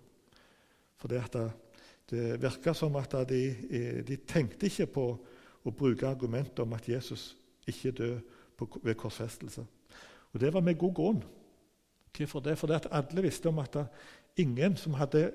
For 1.01 1.09
det, 1.09 1.23
at 1.33 1.53
virka 2.41 2.73
som 2.73 2.95
at 2.99 3.13
de, 3.29 3.41
de, 4.07 4.17
tenkte 4.27 4.67
ikke 4.67 4.85
på 4.91 5.05
å 5.63 5.71
bruke 5.71 6.07
argumentet 6.07 6.59
om 6.59 6.73
at 6.75 6.89
Jesus 6.89 7.31
ikke 7.67 7.91
døde 7.91 8.21
ved 8.83 8.95
korsfestelse. 8.99 9.63
Og 10.33 10.39
det 10.39 10.51
var 10.53 10.61
med 10.61 10.77
god 10.77 10.93
grunn. 10.93 11.23
Hvorfor 12.17 12.43
det? 12.43 12.57
Fordi 12.59 12.75
at 12.75 12.87
alle 12.91 13.23
visste 13.23 13.49
om 13.49 13.59
at 13.63 13.77
ingen 14.37 14.75
som 14.77 14.93
hadde 14.99 15.31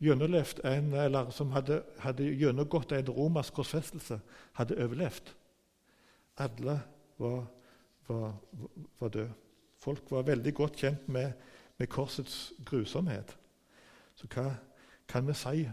gjennomlevd 0.00 0.62
en, 0.64 0.92
eller 0.94 1.30
som 1.34 1.50
hadde, 1.52 1.82
hadde 1.98 2.28
gjennomgått 2.38 2.92
en 2.92 3.10
romersk 3.10 3.58
korsfestelse, 3.58 4.20
hadde 4.58 4.78
overlevd. 4.84 5.34
Alle 6.38 6.80
var, 7.18 7.44
var, 8.06 8.32
var 9.00 9.08
døde. 9.08 9.34
Folk 9.78 10.10
var 10.10 10.26
veldig 10.26 10.54
godt 10.54 10.76
kjent 10.76 11.08
med, 11.08 11.32
med 11.78 11.86
korsets 11.86 12.52
grusomhet. 12.66 13.36
Så 14.18 14.26
hva 14.34 14.50
kan 15.08 15.26
vi 15.26 15.34
si 15.38 15.68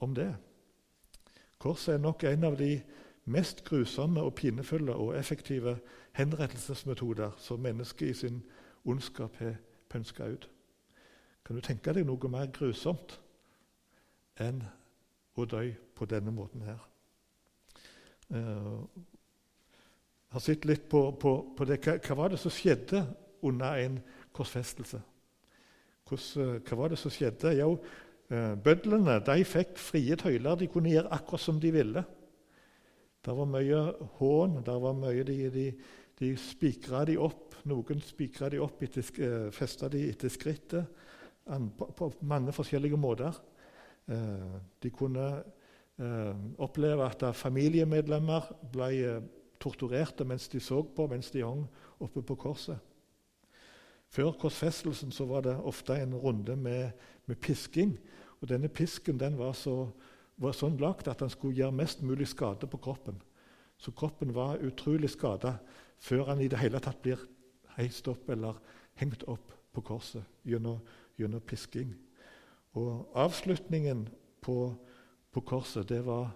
om 0.00 0.14
det? 0.14 0.30
Korset 1.58 1.94
er 1.94 2.02
nok 2.02 2.22
en 2.24 2.44
av 2.46 2.58
de 2.58 2.76
mest 3.28 3.64
grusomme 3.66 4.22
og 4.22 4.36
pinefulle 4.38 4.94
og 4.94 5.16
effektive 5.18 5.78
henrettelsesmetoder 6.16 7.34
som 7.38 7.60
mennesket 7.60 8.10
i 8.10 8.14
sin 8.14 8.42
ondskap 8.84 9.36
har 9.42 9.58
pønska 9.90 10.24
ut. 10.24 10.48
Kan 11.44 11.56
du 11.56 11.62
tenke 11.62 11.92
deg 11.92 12.06
noe 12.06 12.30
mer 12.30 12.46
grusomt 12.54 13.18
enn 14.42 14.62
å 15.38 15.46
dø 15.48 15.64
på 15.94 16.06
denne 16.10 16.32
måten 16.34 16.62
her? 16.66 16.80
Jeg 20.28 20.34
har 20.36 20.44
sett 20.44 20.66
litt 20.68 20.88
på, 20.90 21.00
på, 21.16 21.32
på 21.56 21.66
det. 21.68 21.78
Hva, 21.84 21.96
hva, 22.04 22.16
var 22.18 22.34
det 22.34 22.40
som 22.42 22.52
skjedde 22.52 23.00
under 23.48 23.80
en 23.80 23.96
korsfestelse? 24.36 25.00
Hvordan, 26.08 26.58
hva 26.68 26.78
var 26.82 26.92
det 26.92 26.98
som 27.00 27.12
skjedde? 27.12 27.54
Jo, 27.56 27.70
uh, 28.32 28.52
bødlene 28.60 29.18
de 29.24 29.46
fikk 29.48 29.78
frie 29.80 30.18
tøyler. 30.20 30.60
De 30.60 30.68
kunne 30.68 30.92
gjøre 30.92 31.14
akkurat 31.16 31.44
som 31.46 31.60
de 31.62 31.72
ville. 31.72 32.04
Det 33.24 33.36
var 33.40 33.48
mye 33.48 33.80
hån. 34.20 34.60
Der 34.66 34.84
var 34.84 35.00
mye 35.00 35.24
de, 35.24 35.38
de, 35.54 35.66
de 36.20 36.32
spikra 36.42 37.06
de 37.08 37.16
opp. 37.20 37.56
Noen 37.68 38.04
spikra 38.04 38.52
de 38.52 38.60
opp, 38.62 38.82
etter, 38.84 39.04
festa 39.52 39.88
de 39.92 40.04
etter 40.10 40.32
skrittet. 40.32 41.00
På 41.96 42.12
mange 42.28 42.52
forskjellige 42.52 43.00
måter. 43.00 43.32
Uh, 44.08 44.58
de 44.82 44.90
kunne 44.90 45.28
oppleve 46.62 47.02
at 47.02 47.24
familiemedlemmer 47.34 48.44
ble 48.70 49.18
torturerte 49.58 50.22
mens 50.24 50.46
de 50.48 50.60
så 50.62 50.82
på, 50.82 51.06
mens 51.10 51.32
de 51.34 51.42
hang 51.42 51.64
oppe 51.98 52.22
på 52.22 52.36
korset. 52.38 52.78
Før 54.08 54.32
korsfestelsen 54.40 55.12
så 55.12 55.26
var 55.28 55.44
det 55.44 55.56
ofte 55.58 55.96
en 56.00 56.14
runde 56.16 56.56
med, 56.56 56.90
med 57.26 57.36
pisking. 57.36 57.98
og 58.40 58.48
Denne 58.48 58.68
pisken 58.68 59.20
den 59.20 59.36
var, 59.38 59.52
så, 59.52 59.90
var 60.36 60.56
sånn 60.56 60.78
lagd 60.80 61.10
at 61.10 61.20
den 61.20 61.32
skulle 61.32 61.58
gjøre 61.58 61.76
mest 61.76 62.02
mulig 62.02 62.30
skade 62.30 62.70
på 62.70 62.80
kroppen. 62.80 63.18
Så 63.78 63.92
kroppen 63.92 64.32
var 64.34 64.62
utrolig 64.64 65.10
skada 65.12 65.58
før 65.98 66.32
han 66.32 66.40
i 66.40 66.48
det 66.48 66.60
hele 66.62 66.80
tatt 66.80 67.02
blir 67.02 67.20
heist 67.76 68.08
opp 68.08 68.30
eller 68.30 68.56
hengt 68.98 69.26
opp 69.28 69.52
på 69.74 69.84
korset 69.84 70.24
gjennom, 70.46 70.80
gjennom 71.18 71.42
pisking. 71.44 71.92
Og 72.78 73.18
Avslutningen 73.18 74.06
på, 74.40 74.74
på 75.32 75.40
korset, 75.40 75.88
det, 75.88 76.06
var, 76.06 76.30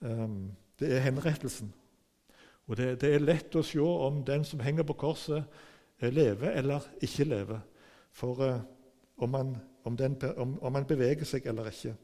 um, 0.00 0.52
det 0.80 0.92
er 0.96 1.04
henrettelsen. 1.08 1.72
Og 2.66 2.76
det, 2.76 3.00
det, 3.00 3.14
er 3.14 3.24
lett 3.24 3.56
å 3.56 3.64
se 3.64 3.80
om 3.80 4.22
den 4.26 4.44
som 4.44 4.60
henger 4.60 4.86
på 4.86 4.98
korset, 4.98 5.44
lever 6.02 6.58
eller 6.58 6.84
ikke 7.00 7.24
lever. 7.24 7.60
For 8.12 8.42
uh, 8.42 8.58
om, 9.16 9.30
man, 9.30 9.54
om, 9.84 9.96
den, 9.96 10.16
om, 10.36 10.56
om, 10.60 10.72
man, 10.72 10.86
beveger 10.88 11.24
seg 11.24 11.46
eller 11.46 11.70
ikke. 11.70 11.94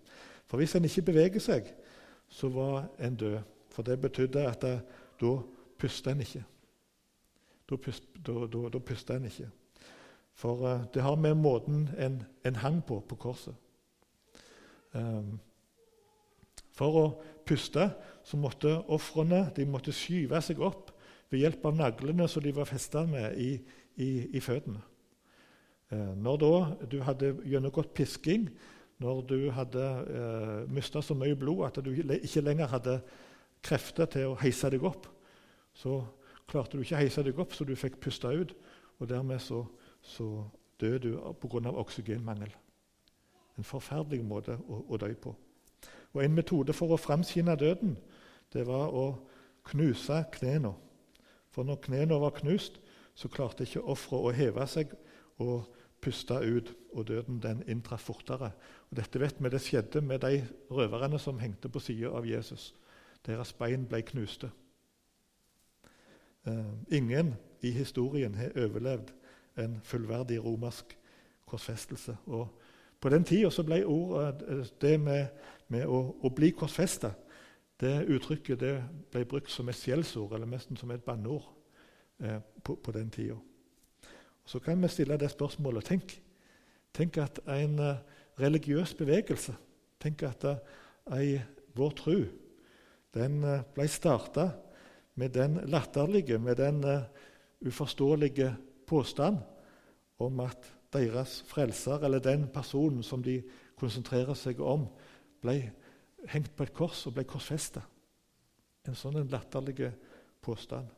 For 0.47 0.61
hvis 0.61 0.77
en 0.77 0.87
ikke 0.89 1.09
beveger 1.11 1.43
seg, 1.43 1.73
så 2.29 2.49
var 2.53 2.87
en 3.03 3.17
død. 3.17 3.41
For 3.73 3.85
det 3.85 4.01
betydde 4.01 4.47
at 4.49 4.63
det, 4.63 4.79
da 5.21 5.33
puster 5.81 6.13
en 6.13 6.25
ikke. 6.25 6.45
Da, 7.69 7.77
da, 8.27 8.47
da, 8.53 8.69
da 8.73 8.81
puster 8.81 9.19
en 9.19 9.29
ikke. 9.29 9.51
For 10.39 10.65
uh, 10.65 10.87
det 10.95 11.05
har 11.05 11.19
med 11.21 11.37
måten 11.37 11.91
en, 11.99 12.23
en 12.45 12.57
hang 12.63 12.81
på 12.87 13.03
på 13.09 13.19
korset. 13.21 13.55
Um, 14.93 15.39
for 16.77 16.99
å 16.99 17.05
puste 17.47 17.89
så 18.25 18.39
måtte 18.41 18.71
ofrene 18.93 19.51
skyve 19.93 20.41
seg 20.43 20.61
opp 20.63 20.93
ved 21.33 21.43
hjelp 21.43 21.67
av 21.67 21.77
naglene 21.77 22.29
som 22.29 22.43
de 22.45 22.53
var 22.55 22.69
festa 22.69 23.05
med 23.09 23.39
i, 23.41 23.53
i, 23.97 24.37
i 24.37 24.41
føttene. 24.41 24.83
Eh, 25.93 26.13
når 26.17 26.39
da 26.41 26.53
du 26.89 27.01
hadde 27.05 27.35
gjennomgått 27.45 27.93
pisking, 27.97 28.49
når 29.03 29.23
du 29.29 29.39
hadde 29.53 29.83
eh, 29.83 30.71
mista 30.73 31.03
så 31.03 31.17
mye 31.19 31.37
blod 31.37 31.67
at 31.67 31.81
du 31.85 31.91
ikke 31.93 32.45
lenger 32.45 32.71
hadde 32.73 32.99
krefter 33.65 34.09
til 34.11 34.33
å 34.33 34.39
heise 34.41 34.71
deg 34.73 34.85
opp, 34.87 35.09
så 35.75 36.03
klarte 36.49 36.77
du 36.77 36.85
ikke 36.85 36.99
å 36.99 37.03
heise 37.03 37.25
deg 37.25 37.41
opp, 37.41 37.57
så 37.57 37.65
du 37.65 37.75
fikk 37.77 38.01
puste 38.03 38.29
ut. 38.29 38.53
Og 39.01 39.09
dermed 39.11 39.41
så, 39.43 39.65
så 40.05 40.45
døde 40.79 41.11
du 41.11 41.17
pga. 41.41 41.73
oksygenmangel. 41.73 42.53
En 43.59 43.67
forferdelig 43.67 44.25
måte 44.25 44.57
å, 44.57 44.85
å 44.89 44.99
dø 45.01 45.11
på. 45.15 45.35
Og 46.13 46.25
En 46.25 46.35
metode 46.35 46.73
for 46.77 46.93
å 46.93 47.01
framskynde 47.01 47.57
døden 47.57 47.97
det 48.53 48.67
var 48.69 48.93
å 48.93 49.07
knuse 49.65 50.25
knærne. 50.33 50.75
For 51.53 51.65
når 51.65 51.81
knærne 51.87 52.19
var 52.21 52.35
knust, 52.37 52.81
så 53.15 53.29
klarte 53.29 53.65
ikke 53.65 53.85
offeret 53.93 54.25
å 54.25 54.37
heve 54.37 54.67
seg 54.69 54.93
og 55.41 55.69
puste 56.03 56.35
ut, 56.35 56.73
og 56.93 57.07
døden 57.09 57.41
den 57.41 57.63
inntraff 57.69 58.09
fortere. 58.09 58.51
Og 58.91 58.97
Dette 58.97 59.21
vet 59.21 59.39
vi 59.41 59.51
det 59.53 59.61
skjedde 59.63 60.01
med 60.05 60.25
de 60.25 60.43
røverne 60.71 61.19
som 61.19 61.39
hengte 61.39 61.69
på 61.69 61.81
sida 61.81 62.11
av 62.11 62.27
Jesus. 62.27 62.73
Deres 63.27 63.53
bein 63.53 63.87
ble 63.89 64.03
knuste. 64.03 64.51
Uh, 66.47 66.75
ingen 66.91 67.35
i 67.63 67.71
historien 67.71 68.35
har 68.35 68.57
overlevd 68.59 69.13
en 69.63 69.79
fullverdig 69.85 70.41
romersk 70.43 70.97
korsfestelse. 71.47 72.17
Og 72.27 72.49
på 73.03 73.11
den 73.11 73.25
tida 73.27 73.51
ble 73.67 73.83
ordet, 73.87 74.43
eh, 74.49 74.67
det 74.81 74.97
med, 75.01 75.27
med 75.69 75.87
å, 75.87 76.01
å, 76.23 76.31
bli 76.31 76.53
korsfesta 76.55 77.13
det 77.83 78.05
uttrykket 78.15 78.61
det 78.61 78.77
ble 79.11 79.25
brukt 79.27 79.51
som 79.51 79.69
et 79.69 79.79
skjellsord, 79.79 80.37
eller 80.37 80.47
nesten 80.47 80.79
som 80.79 80.91
et 80.95 81.03
banneord 81.03 81.49
eh, 82.23 82.39
på, 82.63 82.77
på, 82.77 82.95
den 82.95 83.11
tida. 83.11 83.39
Så 84.47 84.61
kan 84.63 84.79
vi 84.83 84.91
stille 84.91 85.19
det 85.19 85.31
spørsmålet 85.33 85.89
Tenk, 85.91 86.15
tenk 86.95 87.19
at 87.23 87.41
en 87.47 87.79
uh, 87.79 87.99
religiøs 88.41 88.95
bevegelse 88.99 89.55
Tenk 90.03 90.25
at 90.27 90.45
ei, 91.15 91.39
vår 91.79 91.93
tro 91.95 92.17
den 93.15 93.37
ble 93.75 93.87
starta 93.87 94.49
med 95.15 95.35
den 95.37 95.61
latterlige, 95.71 96.41
med 96.43 96.59
den 96.59 96.81
uh, 96.83 97.05
uforståelige 97.63 98.49
påstand 98.87 99.39
om 100.19 100.41
at 100.43 100.67
deres 100.93 101.41
frelser, 101.49 102.05
eller 102.05 102.23
den 102.23 102.47
personen 102.53 103.03
som 103.03 103.23
de 103.25 103.41
konsentrerer 103.81 104.35
seg 104.39 104.61
om, 104.61 104.87
ble 105.43 105.57
hengt 106.31 106.53
på 106.57 106.67
et 106.67 106.75
kors 106.75 107.07
og 107.09 107.17
ble 107.17 107.25
korsfesta. 107.29 107.83
En 108.87 108.99
sånn 108.99 109.19
en 109.21 109.31
latterlig 109.31 109.93
påstand. 110.43 110.89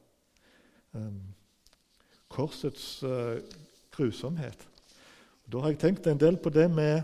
Um, 0.95 1.21
korsets 2.33 3.03
uh, 3.05 3.41
grusomhet. 3.95 4.69
Da 5.51 5.61
har 5.61 5.75
jeg 5.75 5.83
tenkt 5.83 6.07
en 6.09 6.21
del 6.21 6.39
på 6.41 6.53
det 6.55 6.69
med, 6.73 7.03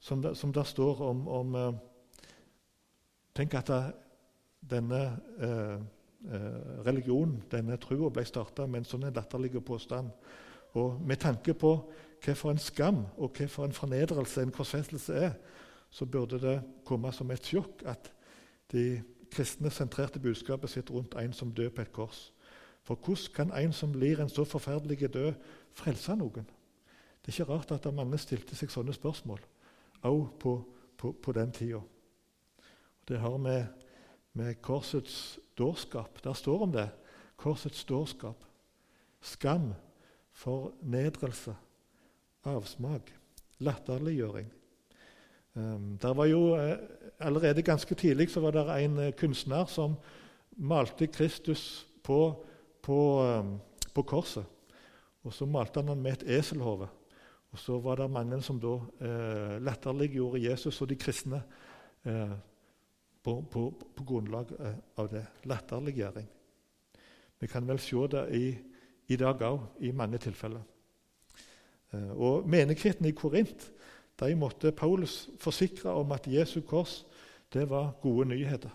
som, 0.00 0.20
det, 0.22 0.34
som 0.36 0.52
der 0.52 0.68
står 0.68 1.00
om, 1.10 1.24
om 1.28 1.56
uh, 1.56 1.70
Tenk 3.30 3.54
at 3.54 3.68
det, 3.70 3.92
denne 4.72 4.98
uh, 5.38 5.78
religionen, 6.84 7.38
denne 7.48 7.78
trua, 7.80 8.10
ble 8.12 8.24
starta 8.26 8.66
med 8.66 8.82
en 8.82 8.88
sånn 8.88 9.06
latterlig 9.14 9.54
påstand. 9.64 10.10
Og 10.76 10.98
med 11.00 11.20
tanke 11.22 11.54
på 11.54 11.70
hva 12.24 12.34
for 12.36 12.52
en 12.52 12.60
skam 12.60 13.04
og 13.16 13.32
hva 13.36 13.48
for 13.48 13.64
en 13.64 13.76
fornedrelse 13.76 14.42
en 14.42 14.52
korsfestelse 14.54 15.14
er, 15.14 15.32
så 15.90 16.06
burde 16.06 16.38
det 16.40 16.60
komme 16.86 17.12
som 17.12 17.30
et 17.30 17.46
sjokk 17.46 17.82
at 17.88 18.12
de 18.72 19.00
kristne 19.30 19.70
sentrerte 19.70 20.20
budskapet 20.22 20.70
sitt 20.70 20.90
rundt 20.90 21.16
en 21.18 21.32
som 21.34 21.52
dør 21.54 21.70
på 21.74 21.82
et 21.82 21.92
kors. 21.92 22.30
For 22.82 22.96
hvordan 22.96 23.34
kan 23.34 23.52
en 23.54 23.72
som 23.72 23.92
blir 23.92 24.20
en 24.20 24.28
så 24.28 24.44
forferdelig 24.44 25.12
død, 25.12 25.32
frelse 25.76 26.16
noen? 26.16 26.46
Det 27.20 27.28
er 27.28 27.40
ikke 27.40 27.52
rart 27.52 27.72
at 27.72 27.94
mange 27.94 28.18
stilte 28.18 28.56
seg 28.56 28.72
sånne 28.72 28.94
spørsmål, 28.96 29.40
også 30.00 30.38
på, 30.40 30.54
på, 30.96 31.12
på, 31.12 31.32
den 31.36 31.52
tida. 31.52 31.80
Det 33.08 33.20
har 33.20 33.36
med, 33.36 33.66
med 34.32 34.62
korsets 34.62 35.38
dårskap 35.58 36.24
Der 36.24 36.32
står 36.32 36.62
om 36.62 36.72
det. 36.72 36.88
Korsets 37.36 37.84
dårskap. 37.84 38.44
Skam, 39.20 39.74
fornedrelse, 40.32 41.54
avsmak, 42.44 43.12
latterliggjøring. 43.58 44.48
Der 46.00 46.14
var 46.14 46.24
jo, 46.30 46.54
uh, 46.54 46.78
allerede 47.18 47.62
ganske 47.62 47.94
tidlig 47.94 48.30
så 48.30 48.40
var 48.40 48.50
det 48.50 48.84
en 48.84 48.98
uh, 48.98 49.10
kunstner 49.10 49.66
som 49.66 49.96
malte 50.56 51.06
Kristus 51.06 51.86
på, 52.02 52.44
på, 52.82 53.22
um, 53.22 53.58
på, 53.94 54.02
korset. 54.02 54.44
Og 55.22 55.32
Så 55.32 55.46
malte 55.46 55.80
han 55.80 55.88
han 55.88 56.02
med 56.02 56.12
et 56.12 56.38
eselhode. 56.38 56.88
Og 57.52 57.58
Så 57.58 57.78
var 57.78 57.96
det 57.96 58.10
mange 58.10 58.42
som 58.42 58.60
da 58.60 58.76
eh, 59.00 59.62
latterliggjorde 59.62 60.42
Jesus 60.50 60.80
og 60.82 60.88
de 60.88 60.96
kristne 60.96 61.42
eh, 62.04 62.32
på, 63.22 63.40
på, 63.50 63.74
på, 63.96 64.04
grunnlag 64.04 64.46
av 64.96 65.08
det. 65.10 65.26
Latterliggjøring. 65.44 66.28
Vi 67.40 67.46
kan 67.46 67.68
vel 67.68 67.78
se 67.78 67.96
det 67.96 68.24
i, 68.36 68.58
i 69.08 69.16
dag 69.16 69.42
òg, 69.42 69.60
i 69.80 69.90
mange 69.92 70.18
tilfeller. 70.18 70.62
Og 71.92 72.48
Menigheten 72.48 73.06
i 73.06 73.14
Korint 73.16 73.70
de 74.20 74.34
måtte 74.36 74.72
Paulus 74.72 75.30
forsikre 75.40 75.90
om 75.96 76.12
at 76.12 76.28
Jesu 76.28 76.60
kors 76.60 77.06
det 77.52 77.64
var 77.70 77.94
gode 78.02 78.28
nyheter. 78.28 78.70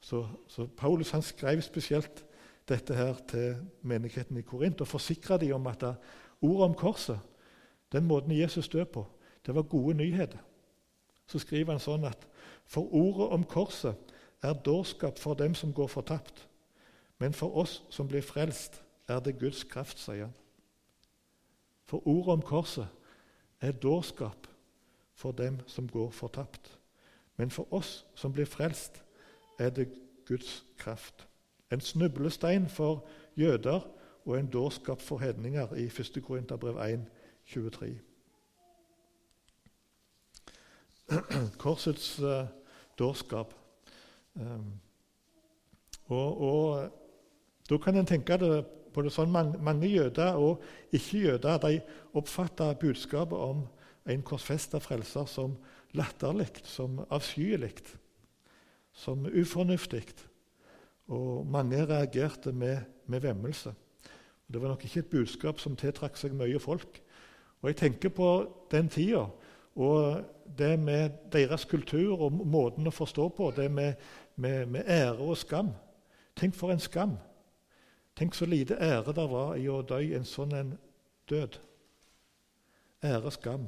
Så, 0.00 0.26
så 0.48 0.66
Paulus 0.66 1.10
han 1.10 1.22
skrev 1.22 1.62
spesielt 1.62 2.24
dette 2.68 2.94
her 2.94 3.14
til 3.28 3.56
menigheten 3.82 4.36
i 4.36 4.42
Korint 4.42 4.80
og 4.80 4.88
forsikra 4.88 5.36
dem 5.36 5.54
om 5.54 5.66
at 5.66 5.84
ordet 6.40 6.64
om 6.64 6.74
korset, 6.74 7.18
den 7.92 8.04
måten 8.04 8.38
Jesus 8.38 8.68
døde 8.68 8.84
på, 8.84 9.06
det 9.46 9.54
var 9.54 9.62
gode 9.62 9.94
nyheter. 9.94 10.38
Så 11.26 11.38
skriver 11.38 11.72
han 11.72 11.82
sånn 11.82 12.04
at 12.06 12.26
for 12.66 12.90
ordet 12.94 13.30
om 13.34 13.44
korset 13.44 14.14
er 14.42 14.52
dårskap 14.52 15.18
for 15.18 15.34
dem 15.34 15.54
som 15.54 15.72
går 15.72 15.86
fortapt. 15.86 16.48
Men 17.18 17.32
for 17.32 17.56
oss 17.56 17.82
som 17.90 18.08
blir 18.08 18.22
frelst, 18.22 18.82
er 19.08 19.20
det 19.20 19.38
Guds 19.38 19.64
kraft, 19.64 19.98
sier 20.02 20.26
han. 20.26 20.34
For 21.86 22.06
ordet 22.08 22.32
om 22.32 22.42
korset 22.42 22.88
er 23.60 23.72
dårskap 23.72 24.46
for 25.14 25.32
dem 25.32 25.60
som 25.66 25.88
går 25.88 26.10
fortapt. 26.10 26.78
Men 27.36 27.50
for 27.50 27.72
oss 27.74 28.06
som 28.14 28.32
blir 28.32 28.44
frelst, 28.44 29.02
er 29.58 29.70
det 29.70 29.88
Guds 30.26 30.64
kraft. 30.78 31.28
En 31.72 31.80
snublestein 31.80 32.68
for 32.68 33.06
jøder 33.36 33.80
og 34.24 34.38
en 34.38 34.50
dårskap 34.50 35.00
for 35.00 35.18
hedninger 35.18 35.74
i 35.74 35.86
1. 35.86 36.22
Korinterbrev 36.22 36.76
1, 36.76 37.06
23. 37.46 37.98
Korsets 41.62 42.18
uh, 42.20 42.46
dårskap. 42.98 43.54
Um, 44.34 44.80
og, 46.06 46.40
og, 46.40 46.92
Da 47.70 47.78
kan 47.78 47.96
en 47.96 48.06
tenke 48.06 48.36
det 48.38 48.64
både 48.96 49.12
sånn 49.12 49.32
mange, 49.32 49.88
jøder 49.90 50.38
og 50.40 50.62
ikke-jøder 50.96 51.60
de 51.66 51.80
oppfatta 52.16 52.72
budskapet 52.80 53.36
om 53.36 53.66
en 54.08 54.22
korsfesta 54.24 54.80
frelser 54.80 55.28
som 55.28 55.56
latterlig, 55.96 56.48
som 56.64 57.02
avskyelig, 57.10 57.74
som 58.96 59.26
ufornuftig. 59.26 60.06
Og 61.12 61.46
mange 61.46 61.84
reagerte 61.86 62.52
med, 62.52 62.86
med 63.06 63.22
vemmelse. 63.22 63.74
Det 64.46 64.62
var 64.62 64.72
nok 64.72 64.84
ikke 64.84 65.04
et 65.04 65.10
budskap 65.10 65.60
som 65.60 65.76
tiltrakk 65.78 66.16
seg 66.18 66.34
mye 66.34 66.58
folk. 66.62 67.02
Og 67.62 67.68
Jeg 67.70 67.76
tenker 67.82 68.14
på 68.14 68.30
den 68.70 68.88
tida 68.88 69.26
og 69.76 70.24
det 70.58 70.78
med 70.80 71.10
deres 71.32 71.66
kultur 71.68 72.22
og 72.26 72.32
måten 72.32 72.86
å 72.88 72.94
forstå 72.94 73.28
på, 73.36 73.50
det 73.56 73.68
med, 73.70 73.94
med, 74.36 74.66
med 74.66 74.88
ære 74.88 75.20
og 75.20 75.36
skam. 75.36 75.74
Tenk 76.36 76.56
for 76.56 76.72
en 76.72 76.80
skam! 76.80 77.16
Tenk 78.16 78.34
så 78.34 78.46
lite 78.48 78.78
ære 78.80 79.12
det 79.12 79.24
var 79.28 79.56
i 79.60 79.66
å 79.68 79.82
dø 79.84 79.98
en 80.16 80.24
sånn 80.24 80.54
en 80.56 80.72
død. 81.28 81.58
Ære, 83.04 83.32
skam. 83.34 83.66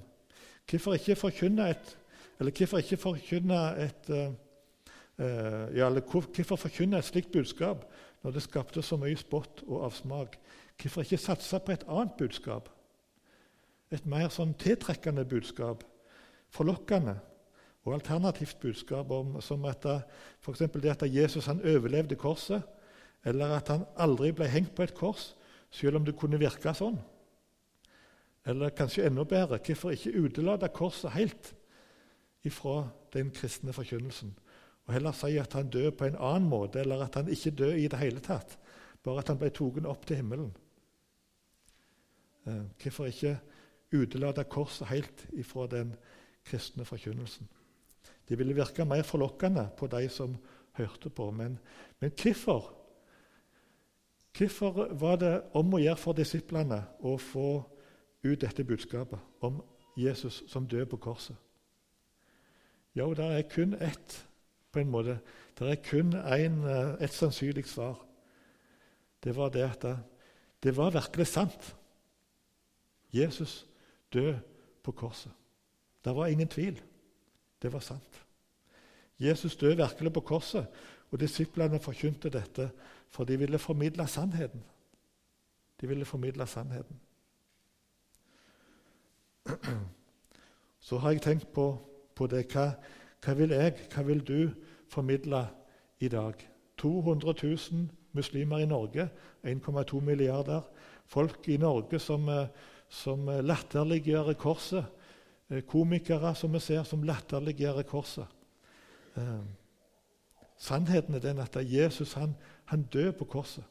Hvorfor 0.69 0.97
ikke 0.97 1.17
forkynne 1.17 1.71
et, 1.71 1.97
Eller 2.41 2.55
hvorfor 2.55 2.79
ikke 2.79 2.97
forkynne 2.97 3.59
et 3.83 4.11
uh, 4.11 4.33
ja, 5.19 5.89
eller 5.89 6.01
Hvorfor 6.01 6.57
forkynne 6.57 6.99
et 6.99 7.05
slikt 7.05 7.33
budskap 7.33 7.85
når 8.23 8.37
det 8.37 8.43
skapte 8.43 8.83
så 8.83 8.97
mye 8.97 9.17
spott 9.17 9.63
og 9.67 9.85
avsmak? 9.85 10.39
Hvorfor 10.81 11.03
ikke 11.03 11.19
satse 11.19 11.59
på 11.59 11.73
et 11.73 11.85
annet 11.89 12.15
budskap? 12.19 12.69
Et 13.91 14.07
mer 14.07 14.29
sånn 14.31 14.55
tiltrekkende 14.55 15.25
budskap, 15.25 15.83
forlokkende 16.53 17.19
og 17.85 17.95
alternativt 17.95 18.61
budskap 18.61 19.11
om, 19.11 19.41
som 19.41 19.65
at 19.65 19.85
f.eks. 20.41 20.67
det 20.77 20.93
at 20.93 21.05
Jesus 21.09 21.47
han 21.47 21.63
overlevde 21.65 22.17
korset, 22.17 22.63
eller 23.25 23.57
at 23.59 23.69
han 23.73 23.87
aldri 23.97 24.33
ble 24.33 24.49
hengt 24.51 24.75
på 24.77 24.85
et 24.87 24.95
kors, 24.95 25.33
selv 25.71 25.99
om 25.99 26.05
det 26.07 26.17
kunne 26.17 26.41
virke 26.41 26.73
sånn. 26.75 26.99
Eller 28.49 28.73
kanskje 28.73 29.05
enda 29.09 29.27
bedre 29.29 29.59
hvorfor 29.61 29.93
ikke 29.93 30.15
utelate 30.25 30.71
korset 30.73 31.13
helt 31.13 31.53
ifra 32.47 32.87
den 33.13 33.33
kristne 33.35 33.75
forkynnelsen? 33.77 34.33
Og 34.89 34.95
heller 34.97 35.13
si 35.13 35.35
at 35.37 35.53
han 35.53 35.69
døde 35.69 35.93
på 35.93 36.07
en 36.09 36.17
annen 36.17 36.49
måte, 36.49 36.81
eller 36.81 37.05
at 37.05 37.19
han 37.21 37.29
ikke 37.29 37.53
døde 37.59 37.83
i 37.83 37.91
det 37.93 38.01
hele 38.01 38.23
tatt. 38.25 38.57
Bare 39.05 39.21
at 39.21 39.29
han 39.29 39.41
ble 39.41 39.51
tatt 39.53 39.87
opp 39.91 40.07
til 40.09 40.23
himmelen. 40.23 40.49
Eh, 42.49 42.65
hvorfor 42.81 43.11
ikke 43.11 43.37
utelate 43.93 44.45
korset 44.49 44.89
helt 44.89 45.27
ifra 45.37 45.67
den 45.69 45.93
kristne 46.49 46.89
forkynnelsen? 46.89 47.49
Det 48.29 48.39
ville 48.39 48.57
virke 48.57 48.85
mer 48.89 49.05
forlokkende 49.05 49.69
på 49.77 49.87
de 49.93 50.09
som 50.09 50.37
hørte 50.81 51.11
på. 51.11 51.31
Men, 51.31 51.59
men 52.01 52.13
hvorfor? 52.17 52.78
Hvorfor 54.37 54.95
var 54.95 55.17
det 55.17 55.35
om 55.57 55.75
å 55.75 55.81
gjøre 55.83 56.01
for 56.01 56.17
disiplene 56.17 56.83
å 57.01 57.17
få 57.19 57.63
ut 58.23 58.41
dette 58.41 58.65
budskapet 58.65 59.19
om 59.41 59.63
Jesus 59.97 60.43
som 60.47 60.67
døde 60.69 60.87
på 60.87 60.97
korset? 60.97 61.37
Jo, 62.95 63.15
det 63.15 63.25
er 63.25 63.49
kun 63.51 63.75
ett 63.75 64.25
på 64.73 64.81
en 64.83 64.91
måte. 64.91 65.19
Det 65.59 65.71
er 65.71 65.83
kun 65.83 66.13
eh, 66.15 66.95
et 67.05 67.15
sannsynlig 67.15 67.67
svar. 67.67 67.99
Det 69.25 69.37
var 69.37 69.51
det 69.51 69.65
at 69.65 69.87
det, 70.63 70.77
var 70.77 70.91
virkelig 70.91 71.27
sant. 71.27 71.77
Jesus 73.13 73.67
døde 74.13 74.41
på 74.83 74.93
korset. 74.93 75.33
Det 76.05 76.15
var 76.15 76.27
ingen 76.27 76.49
tvil. 76.49 76.81
Det 77.63 77.73
var 77.73 77.81
sant. 77.81 78.25
Jesus 79.19 79.57
døde 79.57 79.77
virkelig 79.77 80.13
på 80.13 80.21
korset, 80.21 80.67
og 81.11 81.21
disiplene 81.21 81.81
forkynte 81.81 82.31
dette, 82.31 82.71
for 83.11 83.25
de 83.25 83.39
ville 83.39 83.59
formidle 83.59 84.07
sannheten. 84.07 84.63
De 85.81 85.89
ville 85.89 86.05
formidle 86.05 86.47
sannheten. 86.47 87.01
Så 90.81 90.99
har 90.99 91.11
jeg 91.11 91.23
tenkt 91.23 91.53
på, 91.53 91.79
på 92.15 92.27
det. 92.27 92.47
Hva, 92.53 92.71
hva, 93.25 93.35
vil 93.35 93.51
jeg, 93.55 93.75
hva 93.95 94.03
vil 94.03 94.21
du 94.25 94.51
formidle 94.89 95.47
i 96.01 96.09
dag? 96.09 96.35
200 96.79 97.35
000 97.43 97.89
muslimer 98.13 98.59
i 98.59 98.67
Norge, 98.67 99.09
1,2 99.45 100.01
milliarder. 100.01 100.61
Folk 101.07 101.49
i 101.49 101.57
Norge 101.57 101.99
som, 101.99 102.29
eh, 102.29 102.47
som 102.89 103.27
latterliggjør 103.27 104.33
korset. 104.33 104.85
Eh, 105.51 105.63
komikere 105.63 106.35
som 106.35 106.53
vi 106.53 106.61
ser 106.61 106.83
som 106.85 107.03
latterliggjør 107.03 107.83
korset. 107.83 108.27
Sannheten 110.59 111.15
er 111.15 111.23
den 111.23 111.39
at 111.39 111.57
Jesus 111.63 112.13
han, 112.13 112.35
han 112.65 112.83
døde 112.83 113.13
på 113.13 113.25
korset 113.25 113.65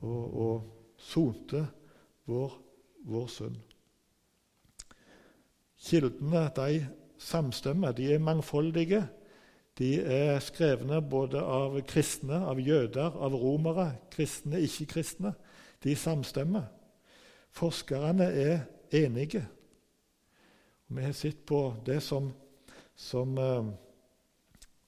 og, 0.00 0.40
og 0.40 0.94
sonte 0.96 1.66
vår, 2.26 2.56
vår 3.04 3.26
synd. 3.28 3.56
Kildene 5.80 6.46
de 6.56 6.86
samstemmer. 7.20 7.92
De 7.92 8.12
er 8.14 8.18
mangfoldige. 8.18 9.04
De 9.78 9.94
er 10.00 10.40
skrevne 10.44 11.00
både 11.02 11.40
av 11.40 11.78
kristne, 11.88 12.42
av 12.44 12.60
jøder, 12.60 13.16
av 13.16 13.36
romere, 13.36 13.94
kristne, 14.12 14.60
ikke-kristne. 14.60 15.32
De 15.84 15.94
samstemmer. 15.96 16.66
Forskerne 17.56 18.28
er 18.28 18.58
enige. 18.92 19.46
Vi 20.90 21.02
har 21.02 21.14
sett 21.16 21.46
på 21.46 21.62
det 21.86 22.00
som, 22.02 22.32
som, 22.96 23.38
eh, 23.38 23.70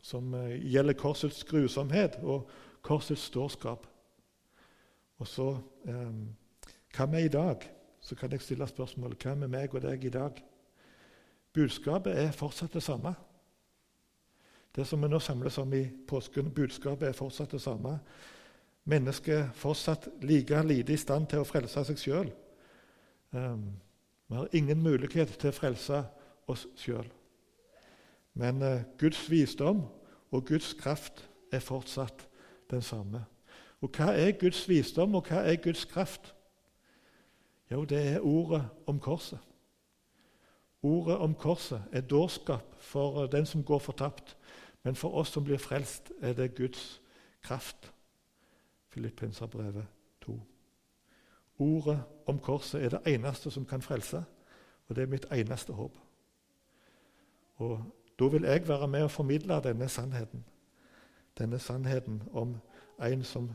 som 0.03 0.35
eh, 0.35 0.59
gjelder 0.73 0.99
korsets 0.99 1.45
grusomhet 1.49 2.19
og 2.23 2.51
korsets 2.83 3.31
dårskap. 3.31 3.87
Og 5.23 5.29
så 5.29 5.51
eh, 5.87 6.15
Hva 6.93 7.07
med 7.09 7.25
i 7.25 7.33
dag? 7.33 7.63
Så 8.03 8.15
kan 8.19 8.33
jeg 8.35 8.43
stille 8.43 8.67
spørsmålet 8.69 9.23
hva 9.23 9.37
med 9.39 9.49
meg 9.49 9.75
og 9.75 9.85
deg 9.85 10.05
i 10.05 10.11
dag? 10.13 10.43
Budskapet 11.55 12.19
er 12.19 12.35
fortsatt 12.35 12.75
det 12.75 12.83
samme. 12.83 13.15
Det 14.75 14.87
som 14.89 15.03
vi 15.03 15.09
nå 15.09 15.21
samles 15.21 15.59
om 15.59 15.73
i 15.77 15.85
påsken, 16.09 16.51
budskapet 16.51 17.09
er 17.09 17.17
fortsatt 17.17 17.53
det 17.53 17.61
samme. 17.61 17.99
Mennesket 18.85 19.35
er 19.37 19.51
fortsatt 19.55 20.09
like 20.25 20.63
lite 20.67 20.93
i 20.93 21.01
stand 21.01 21.29
til 21.31 21.43
å 21.43 21.47
frelse 21.47 21.85
seg 21.87 22.01
sjøl. 22.01 22.31
Ehm, 23.37 23.67
vi 24.29 24.37
har 24.37 24.57
ingen 24.57 24.83
mulighet 24.83 25.37
til 25.39 25.53
å 25.53 25.57
frelse 25.57 26.05
oss 26.49 26.67
sjøl. 26.81 27.07
Men 28.35 28.63
uh, 28.63 28.81
Guds 28.99 29.31
visdom 29.31 29.83
og 30.31 30.47
Guds 30.47 30.73
kraft 30.75 31.31
er 31.53 31.59
fortsatt 31.59 32.29
den 32.71 32.83
samme. 32.83 33.25
Og 33.81 33.91
hva 33.97 34.13
er 34.15 34.39
Guds 34.39 34.69
visdom, 34.69 35.15
og 35.15 35.27
hva 35.29 35.43
er 35.43 35.57
Guds 35.57 35.85
kraft? 35.85 36.35
Jo, 37.71 37.85
det 37.85 37.99
er 38.13 38.21
ordet 38.21 38.69
om 38.87 39.01
korset. 39.01 39.39
Ordet 40.83 41.17
om 41.19 41.35
korset 41.35 41.83
er 41.93 42.01
dårskap 42.01 42.75
for 42.79 43.27
den 43.27 43.47
som 43.47 43.65
går 43.65 43.79
fortapt. 43.79 44.37
Men 44.83 44.97
for 44.97 45.15
oss 45.15 45.29
som 45.29 45.45
blir 45.45 45.59
frelst, 45.59 46.13
er 46.21 46.33
det 46.33 46.55
Guds 46.55 47.03
kraft. 47.43 47.93
Filippenserbrevet 48.89 49.87
2. 50.21 50.41
Ordet 51.59 52.03
om 52.27 52.39
korset 52.39 52.85
er 52.85 52.89
det 52.89 53.15
eneste 53.15 53.51
som 53.51 53.67
kan 53.67 53.83
frelse, 53.83 54.25
og 54.89 54.97
det 54.97 55.03
er 55.03 55.11
mitt 55.11 55.27
eneste 55.33 55.73
håp. 55.73 55.99
Og 57.57 57.85
Da 58.23 58.29
vil 58.29 58.43
jeg 58.43 58.69
være 58.69 58.89
med 58.89 59.03
og 59.03 59.11
formidle 59.11 59.61
denne 59.65 59.89
sannheten. 59.89 60.45
Denne 61.39 61.59
sannheten 61.59 62.23
om 62.33 62.55
en 63.03 63.25
som 63.25 63.49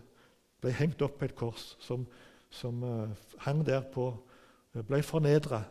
ble 0.61 0.73
hengt 0.75 1.01
opp 1.01 1.19
på 1.21 1.25
et 1.25 1.35
kors, 1.35 1.77
som, 1.79 2.03
som 2.49 2.83
uh, 2.83 3.07
hang 3.45 3.61
der 3.65 3.85
på 3.93 4.09
uh, 4.75 4.81
Ble 4.83 4.99
fornedra, 5.03 5.61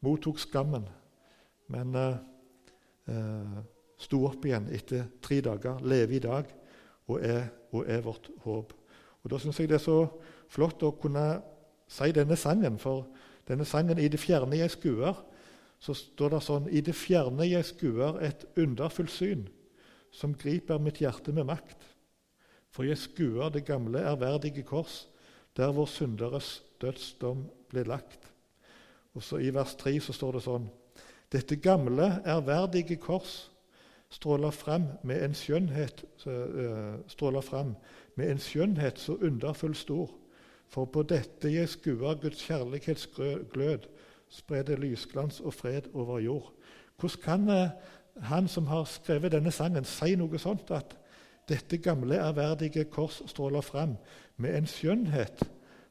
mottok 0.00 0.38
skammen, 0.38 0.86
men 1.68 1.96
uh, 1.98 3.58
sto 3.98 4.22
opp 4.28 4.46
igjen 4.46 4.70
etter 4.70 5.10
tre 5.22 5.40
dager, 5.42 5.82
lever 5.82 6.14
i 6.14 6.22
dag 6.22 6.54
og 7.08 7.18
er, 7.18 7.50
og 7.72 7.82
er 7.90 8.00
vårt 8.06 8.30
håp. 8.46 8.72
Og 9.24 9.30
Da 9.30 9.42
syns 9.42 9.58
jeg 9.58 9.68
det 9.68 9.80
er 9.80 9.86
så 9.90 9.98
flott 10.48 10.86
å 10.86 10.94
kunne 10.94 11.42
si 11.90 12.12
denne 12.14 12.38
sangen, 12.38 12.78
for 12.78 13.08
denne 13.48 13.64
sangen 13.64 13.98
'I 13.98 14.08
det 14.08 14.20
fjerne 14.20 14.62
jeg 14.62 14.70
skuer', 14.70 15.24
så 15.84 15.92
står 15.94 16.32
det 16.32 16.42
sånn 16.46 16.68
'I 16.68 16.80
det 16.80 16.94
fjerne 16.96 17.44
jeg 17.44 17.64
skuer 17.68 18.20
et 18.24 18.46
underfullt 18.56 19.12
syn', 19.12 19.48
som 20.10 20.34
griper 20.34 20.78
mitt 20.80 21.02
hjerte 21.02 21.32
med 21.32 21.44
makt. 21.44 21.82
For 22.70 22.88
jeg 22.88 22.98
skuer 22.98 23.50
det 23.52 23.66
gamle, 23.66 24.00
ærverdige 24.00 24.62
kors, 24.62 25.08
der 25.56 25.72
hvor 25.72 25.86
synderes 25.86 26.62
dødsdom 26.80 27.44
ble 27.68 27.84
lagt. 27.84 28.32
Og 29.14 29.22
så 29.22 29.38
I 29.38 29.52
vers 29.54 29.74
3 29.74 30.00
så 30.00 30.12
står 30.12 30.32
det 30.32 30.42
sånn 30.42 30.70
Dette 31.32 31.56
gamle, 31.56 32.22
ærverdige 32.26 32.96
kors 32.96 33.50
stråler 34.10 34.50
fram 34.50 34.86
med 35.02 35.22
en 35.24 35.34
skjønnhet, 35.34 36.04
uh, 36.26 37.00
stråler 37.10 37.42
frem 37.42 37.74
med 38.14 38.30
en 38.30 38.38
skjønnhet 38.38 38.98
så 38.98 39.16
underfull 39.20 39.74
stor. 39.74 40.10
For 40.70 40.86
på 40.86 41.02
dette 41.02 41.50
jeg 41.50 41.68
skuer 41.68 42.14
Guds 42.22 42.42
kjærlighetsglød, 42.46 43.88
sprer 44.28 44.62
det 44.62 44.78
lysglans 44.78 45.40
og 45.40 45.54
fred 45.54 45.90
over 45.94 46.18
jord. 46.18 46.52
Hvordan 47.00 47.22
kan 47.22 47.48
uh, 47.48 47.68
han 48.22 48.48
som 48.48 48.66
har 48.66 48.84
skrevet 48.84 49.32
denne 49.32 49.50
sangen, 49.50 49.84
si 49.84 50.14
noe 50.16 50.38
sånt? 50.38 50.70
At 50.70 50.96
dette 51.48 51.78
gamle, 51.78 52.16
ærverdige 52.16 52.84
kors 52.84 53.22
stråler 53.26 53.60
fram 53.60 53.96
med 54.36 54.56
en 54.56 54.66
skjønnhet 54.66 55.44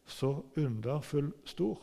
så 0.05 0.35
underfull 0.57 1.31
stor. 1.45 1.81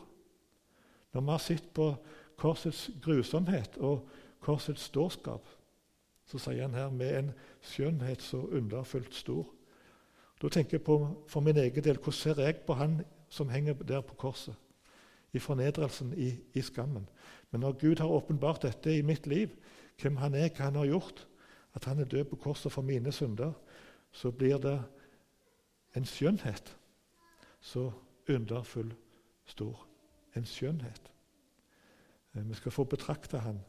Når 1.13 1.21
vi 1.21 1.31
har 1.31 1.37
sett 1.37 1.73
på 1.73 1.95
korsets 2.37 2.89
grusomhet 3.01 3.77
og 3.77 4.07
korsets 4.39 4.89
dårskap, 4.89 5.47
så 6.25 6.39
sier 6.39 6.63
han 6.63 6.77
her 6.77 6.89
med 6.89 7.17
en 7.17 7.31
skjønnhet 7.61 8.21
så 8.23 8.37
underfullt 8.37 9.15
stor. 9.15 9.45
Da 10.41 10.49
tenker 10.49 10.79
jeg 10.79 10.85
på 10.85 10.97
for 11.29 11.43
min 11.43 11.57
egen 11.57 11.83
del 11.83 11.99
hvordan 11.99 12.17
ser 12.17 12.41
jeg 12.41 12.63
på 12.65 12.73
han 12.73 13.01
som 13.29 13.49
henger 13.49 13.73
der 13.73 14.01
på 14.01 14.15
korset? 14.15 14.55
I 15.33 15.39
fornedrelsen, 15.39 16.13
i, 16.17 16.33
i 16.53 16.61
skammen. 16.61 17.09
Men 17.51 17.61
når 17.61 17.77
Gud 17.79 17.99
har 17.99 18.07
åpenbart 18.07 18.61
dette 18.61 18.97
i 18.97 19.01
mitt 19.01 19.27
liv, 19.27 19.49
hvem 20.01 20.17
han 20.17 20.35
er, 20.35 20.49
hva 20.49 20.67
han 20.69 20.75
har 20.75 20.89
gjort, 20.89 21.27
at 21.73 21.85
han 21.85 21.99
er 21.99 22.09
død 22.09 22.23
på 22.31 22.35
korset 22.35 22.71
for 22.71 22.81
mine 22.81 23.11
synder, 23.11 23.53
så 24.11 24.31
blir 24.31 24.57
det 24.57 24.81
en 25.95 26.05
skjønnhet 26.05 26.75
så 27.61 27.91
underfull 28.29 28.93
stor. 29.45 29.87
En 30.35 30.45
skjønnhet. 30.45 31.11
Eh, 32.35 32.49
vi 32.49 32.53
skal 32.53 32.71
få 32.71 32.83
betrakte 32.83 33.39
han 33.39 33.59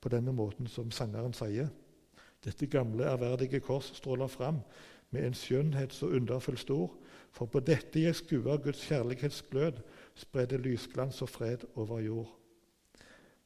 på 0.00 0.08
denne 0.08 0.32
måten 0.32 0.66
som 0.66 0.90
sangeren 0.90 1.34
sier. 1.34 1.68
Dette 2.44 2.66
gamle, 2.66 3.06
ærverdige 3.06 3.60
kors 3.60 3.92
stråler 3.94 4.26
fram 4.26 4.60
med 5.10 5.26
en 5.26 5.34
skjønnhet 5.34 5.92
så 5.92 6.06
underfull 6.06 6.58
stor, 6.58 6.92
for 7.30 7.46
på 7.46 7.60
dette 7.60 8.00
jeg 8.00 8.16
skuer 8.16 8.60
Guds 8.62 8.84
kjærlighetsglød, 8.88 9.80
spredde 10.14 10.58
lysglans 10.58 11.22
og 11.22 11.28
fred 11.28 11.64
over 11.74 12.00
jord. 12.00 12.34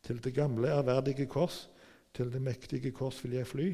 Til 0.03 0.25
det 0.25 0.35
gamle, 0.35 0.69
ærverdige 0.69 1.27
kors, 1.27 1.71
til 2.15 2.33
det 2.33 2.43
mektige 2.43 2.93
kors 2.93 3.25
vil 3.25 3.33
jeg 3.33 3.47
fly, 3.47 3.69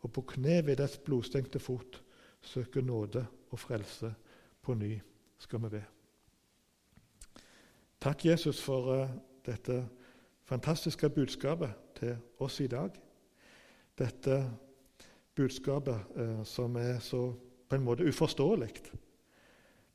og 0.00 0.12
på 0.12 0.20
kne 0.34 0.60
ved 0.66 0.76
dets 0.76 0.98
blodstengte 0.98 1.58
fot 1.58 2.02
søke 2.42 2.82
nåde 2.82 3.26
og 3.50 3.58
frelse 3.58 4.14
på 4.62 4.74
ny, 4.74 4.98
skal 5.38 5.62
vi 5.62 5.68
be. 5.68 5.84
Takk, 8.00 8.24
Jesus, 8.26 8.62
for 8.62 9.02
uh, 9.02 9.10
dette 9.46 9.88
fantastiske 10.44 11.10
budskapet 11.10 11.70
til 11.94 12.16
oss 12.38 12.60
i 12.60 12.66
dag. 12.66 12.90
Dette 13.98 14.38
budskapet 15.34 16.16
uh, 16.16 16.42
som 16.44 16.76
er 16.76 16.98
så 16.98 17.28
på 17.68 17.78
en 17.78 17.84
måte 17.84 18.08
uforståelig. 18.08 18.72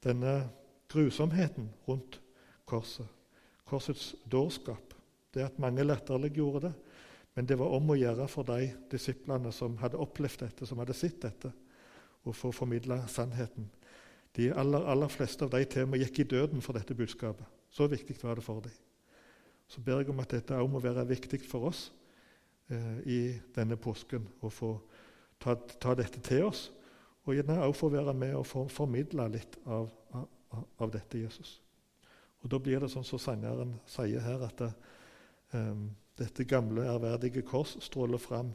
Denne 0.04 0.50
grusomheten 0.92 1.70
rundt 1.88 2.20
korset, 2.66 3.08
korsets 3.68 4.16
dårskap, 4.32 4.94
det 5.34 5.46
at 5.46 5.60
mange 5.60 5.84
latterliggjorde 5.84 6.68
det. 6.68 6.74
Men 7.38 7.46
det 7.46 7.60
var 7.60 7.74
om 7.76 7.92
å 7.94 7.98
gjøre 7.98 8.26
for 8.32 8.48
de 8.48 8.72
disiplene 8.90 9.52
som 9.54 9.76
hadde 9.78 10.00
opplevd 10.02 10.42
dette, 10.42 10.66
som 10.66 10.80
hadde 10.82 10.96
sett 10.98 11.20
dette, 11.22 11.52
å 12.26 12.34
få 12.34 12.50
formidla 12.52 13.04
sannheten. 13.12 13.68
De 14.34 14.50
aller, 14.54 14.84
aller 14.90 15.12
fleste 15.12 15.46
av 15.46 15.54
de 15.54 15.62
til 15.70 15.94
gikk 16.02 16.24
i 16.24 16.28
døden 16.34 16.64
for 16.66 16.78
dette 16.78 16.98
budskapet. 16.98 17.46
Så 17.70 17.88
viktig 17.88 18.18
var 18.24 18.40
det 18.40 18.46
for 18.46 18.62
dem. 18.66 18.74
Så 19.68 19.82
ber 19.84 20.02
jeg 20.02 20.10
om 20.10 20.20
at 20.24 20.32
dette 20.32 20.58
òg 20.58 20.70
må 20.72 20.80
være 20.82 21.06
viktig 21.08 21.42
for 21.46 21.70
oss 21.70 21.88
eh, 22.72 23.00
i 23.06 23.20
denne 23.56 23.78
påsken, 23.78 24.28
å 24.42 24.50
få 24.50 24.72
ta, 25.42 25.56
ta, 25.56 25.94
dette 25.98 26.22
til 26.24 26.48
oss. 26.48 26.68
Og 27.28 27.36
gjerne 27.36 27.60
òg 27.66 27.76
få 27.76 27.90
være 27.92 28.14
med 28.16 28.36
og 28.40 28.46
for, 28.48 28.72
formidle 28.72 29.28
litt 29.34 29.58
av, 29.66 29.90
av, 30.16 30.28
av, 30.80 30.92
dette 30.94 31.20
Jesus. 31.20 31.58
Og 32.42 32.52
Da 32.52 32.60
blir 32.64 32.80
det 32.80 32.90
sånn 32.94 33.06
som 33.08 33.20
sangeren 33.20 33.76
sier 33.90 34.24
her, 34.24 34.46
at 34.48 34.62
det, 34.62 34.70
um, 35.52 35.90
dette 36.18 36.48
gamle, 36.48 36.86
ærverdige 36.88 37.44
kors 37.46 37.76
stråler 37.84 38.22
fram 38.22 38.54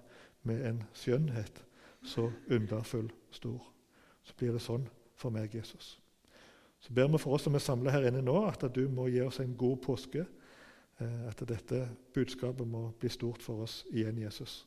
med 0.48 0.64
en 0.66 0.80
skjønnhet 0.96 1.60
så 2.02 2.30
underfull 2.50 3.12
stor. 3.30 3.60
Så 4.24 4.34
blir 4.38 4.56
det 4.56 4.62
sånn 4.64 4.88
for 5.18 5.34
meg, 5.34 5.52
Jesus. 5.54 5.98
Så 6.82 6.94
ber 6.94 7.10
vi 7.12 7.20
for 7.22 7.36
oss 7.36 7.44
som 7.46 7.54
er 7.54 7.62
samla 7.62 7.92
her 7.94 8.08
inne 8.08 8.24
nå, 8.24 8.38
at 8.48 8.64
du 8.74 8.86
må 8.90 9.06
gi 9.12 9.20
oss 9.22 9.38
en 9.42 9.54
god 9.58 9.76
påske. 9.84 10.24
Eh, 10.98 11.20
at 11.28 11.44
dette 11.48 11.84
budskapet 12.14 12.66
må 12.68 12.88
bli 12.98 13.10
stort 13.12 13.42
for 13.42 13.66
oss 13.66 13.82
igjen, 13.92 14.18
Jesus. 14.24 14.62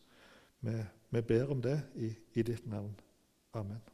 Vi, 0.64 0.78
vi 1.10 1.22
ber 1.22 1.52
om 1.52 1.62
det 1.62 1.82
i, 1.96 2.14
i 2.34 2.46
ditt 2.48 2.70
navn. 2.72 2.96
Amen. 3.56 3.84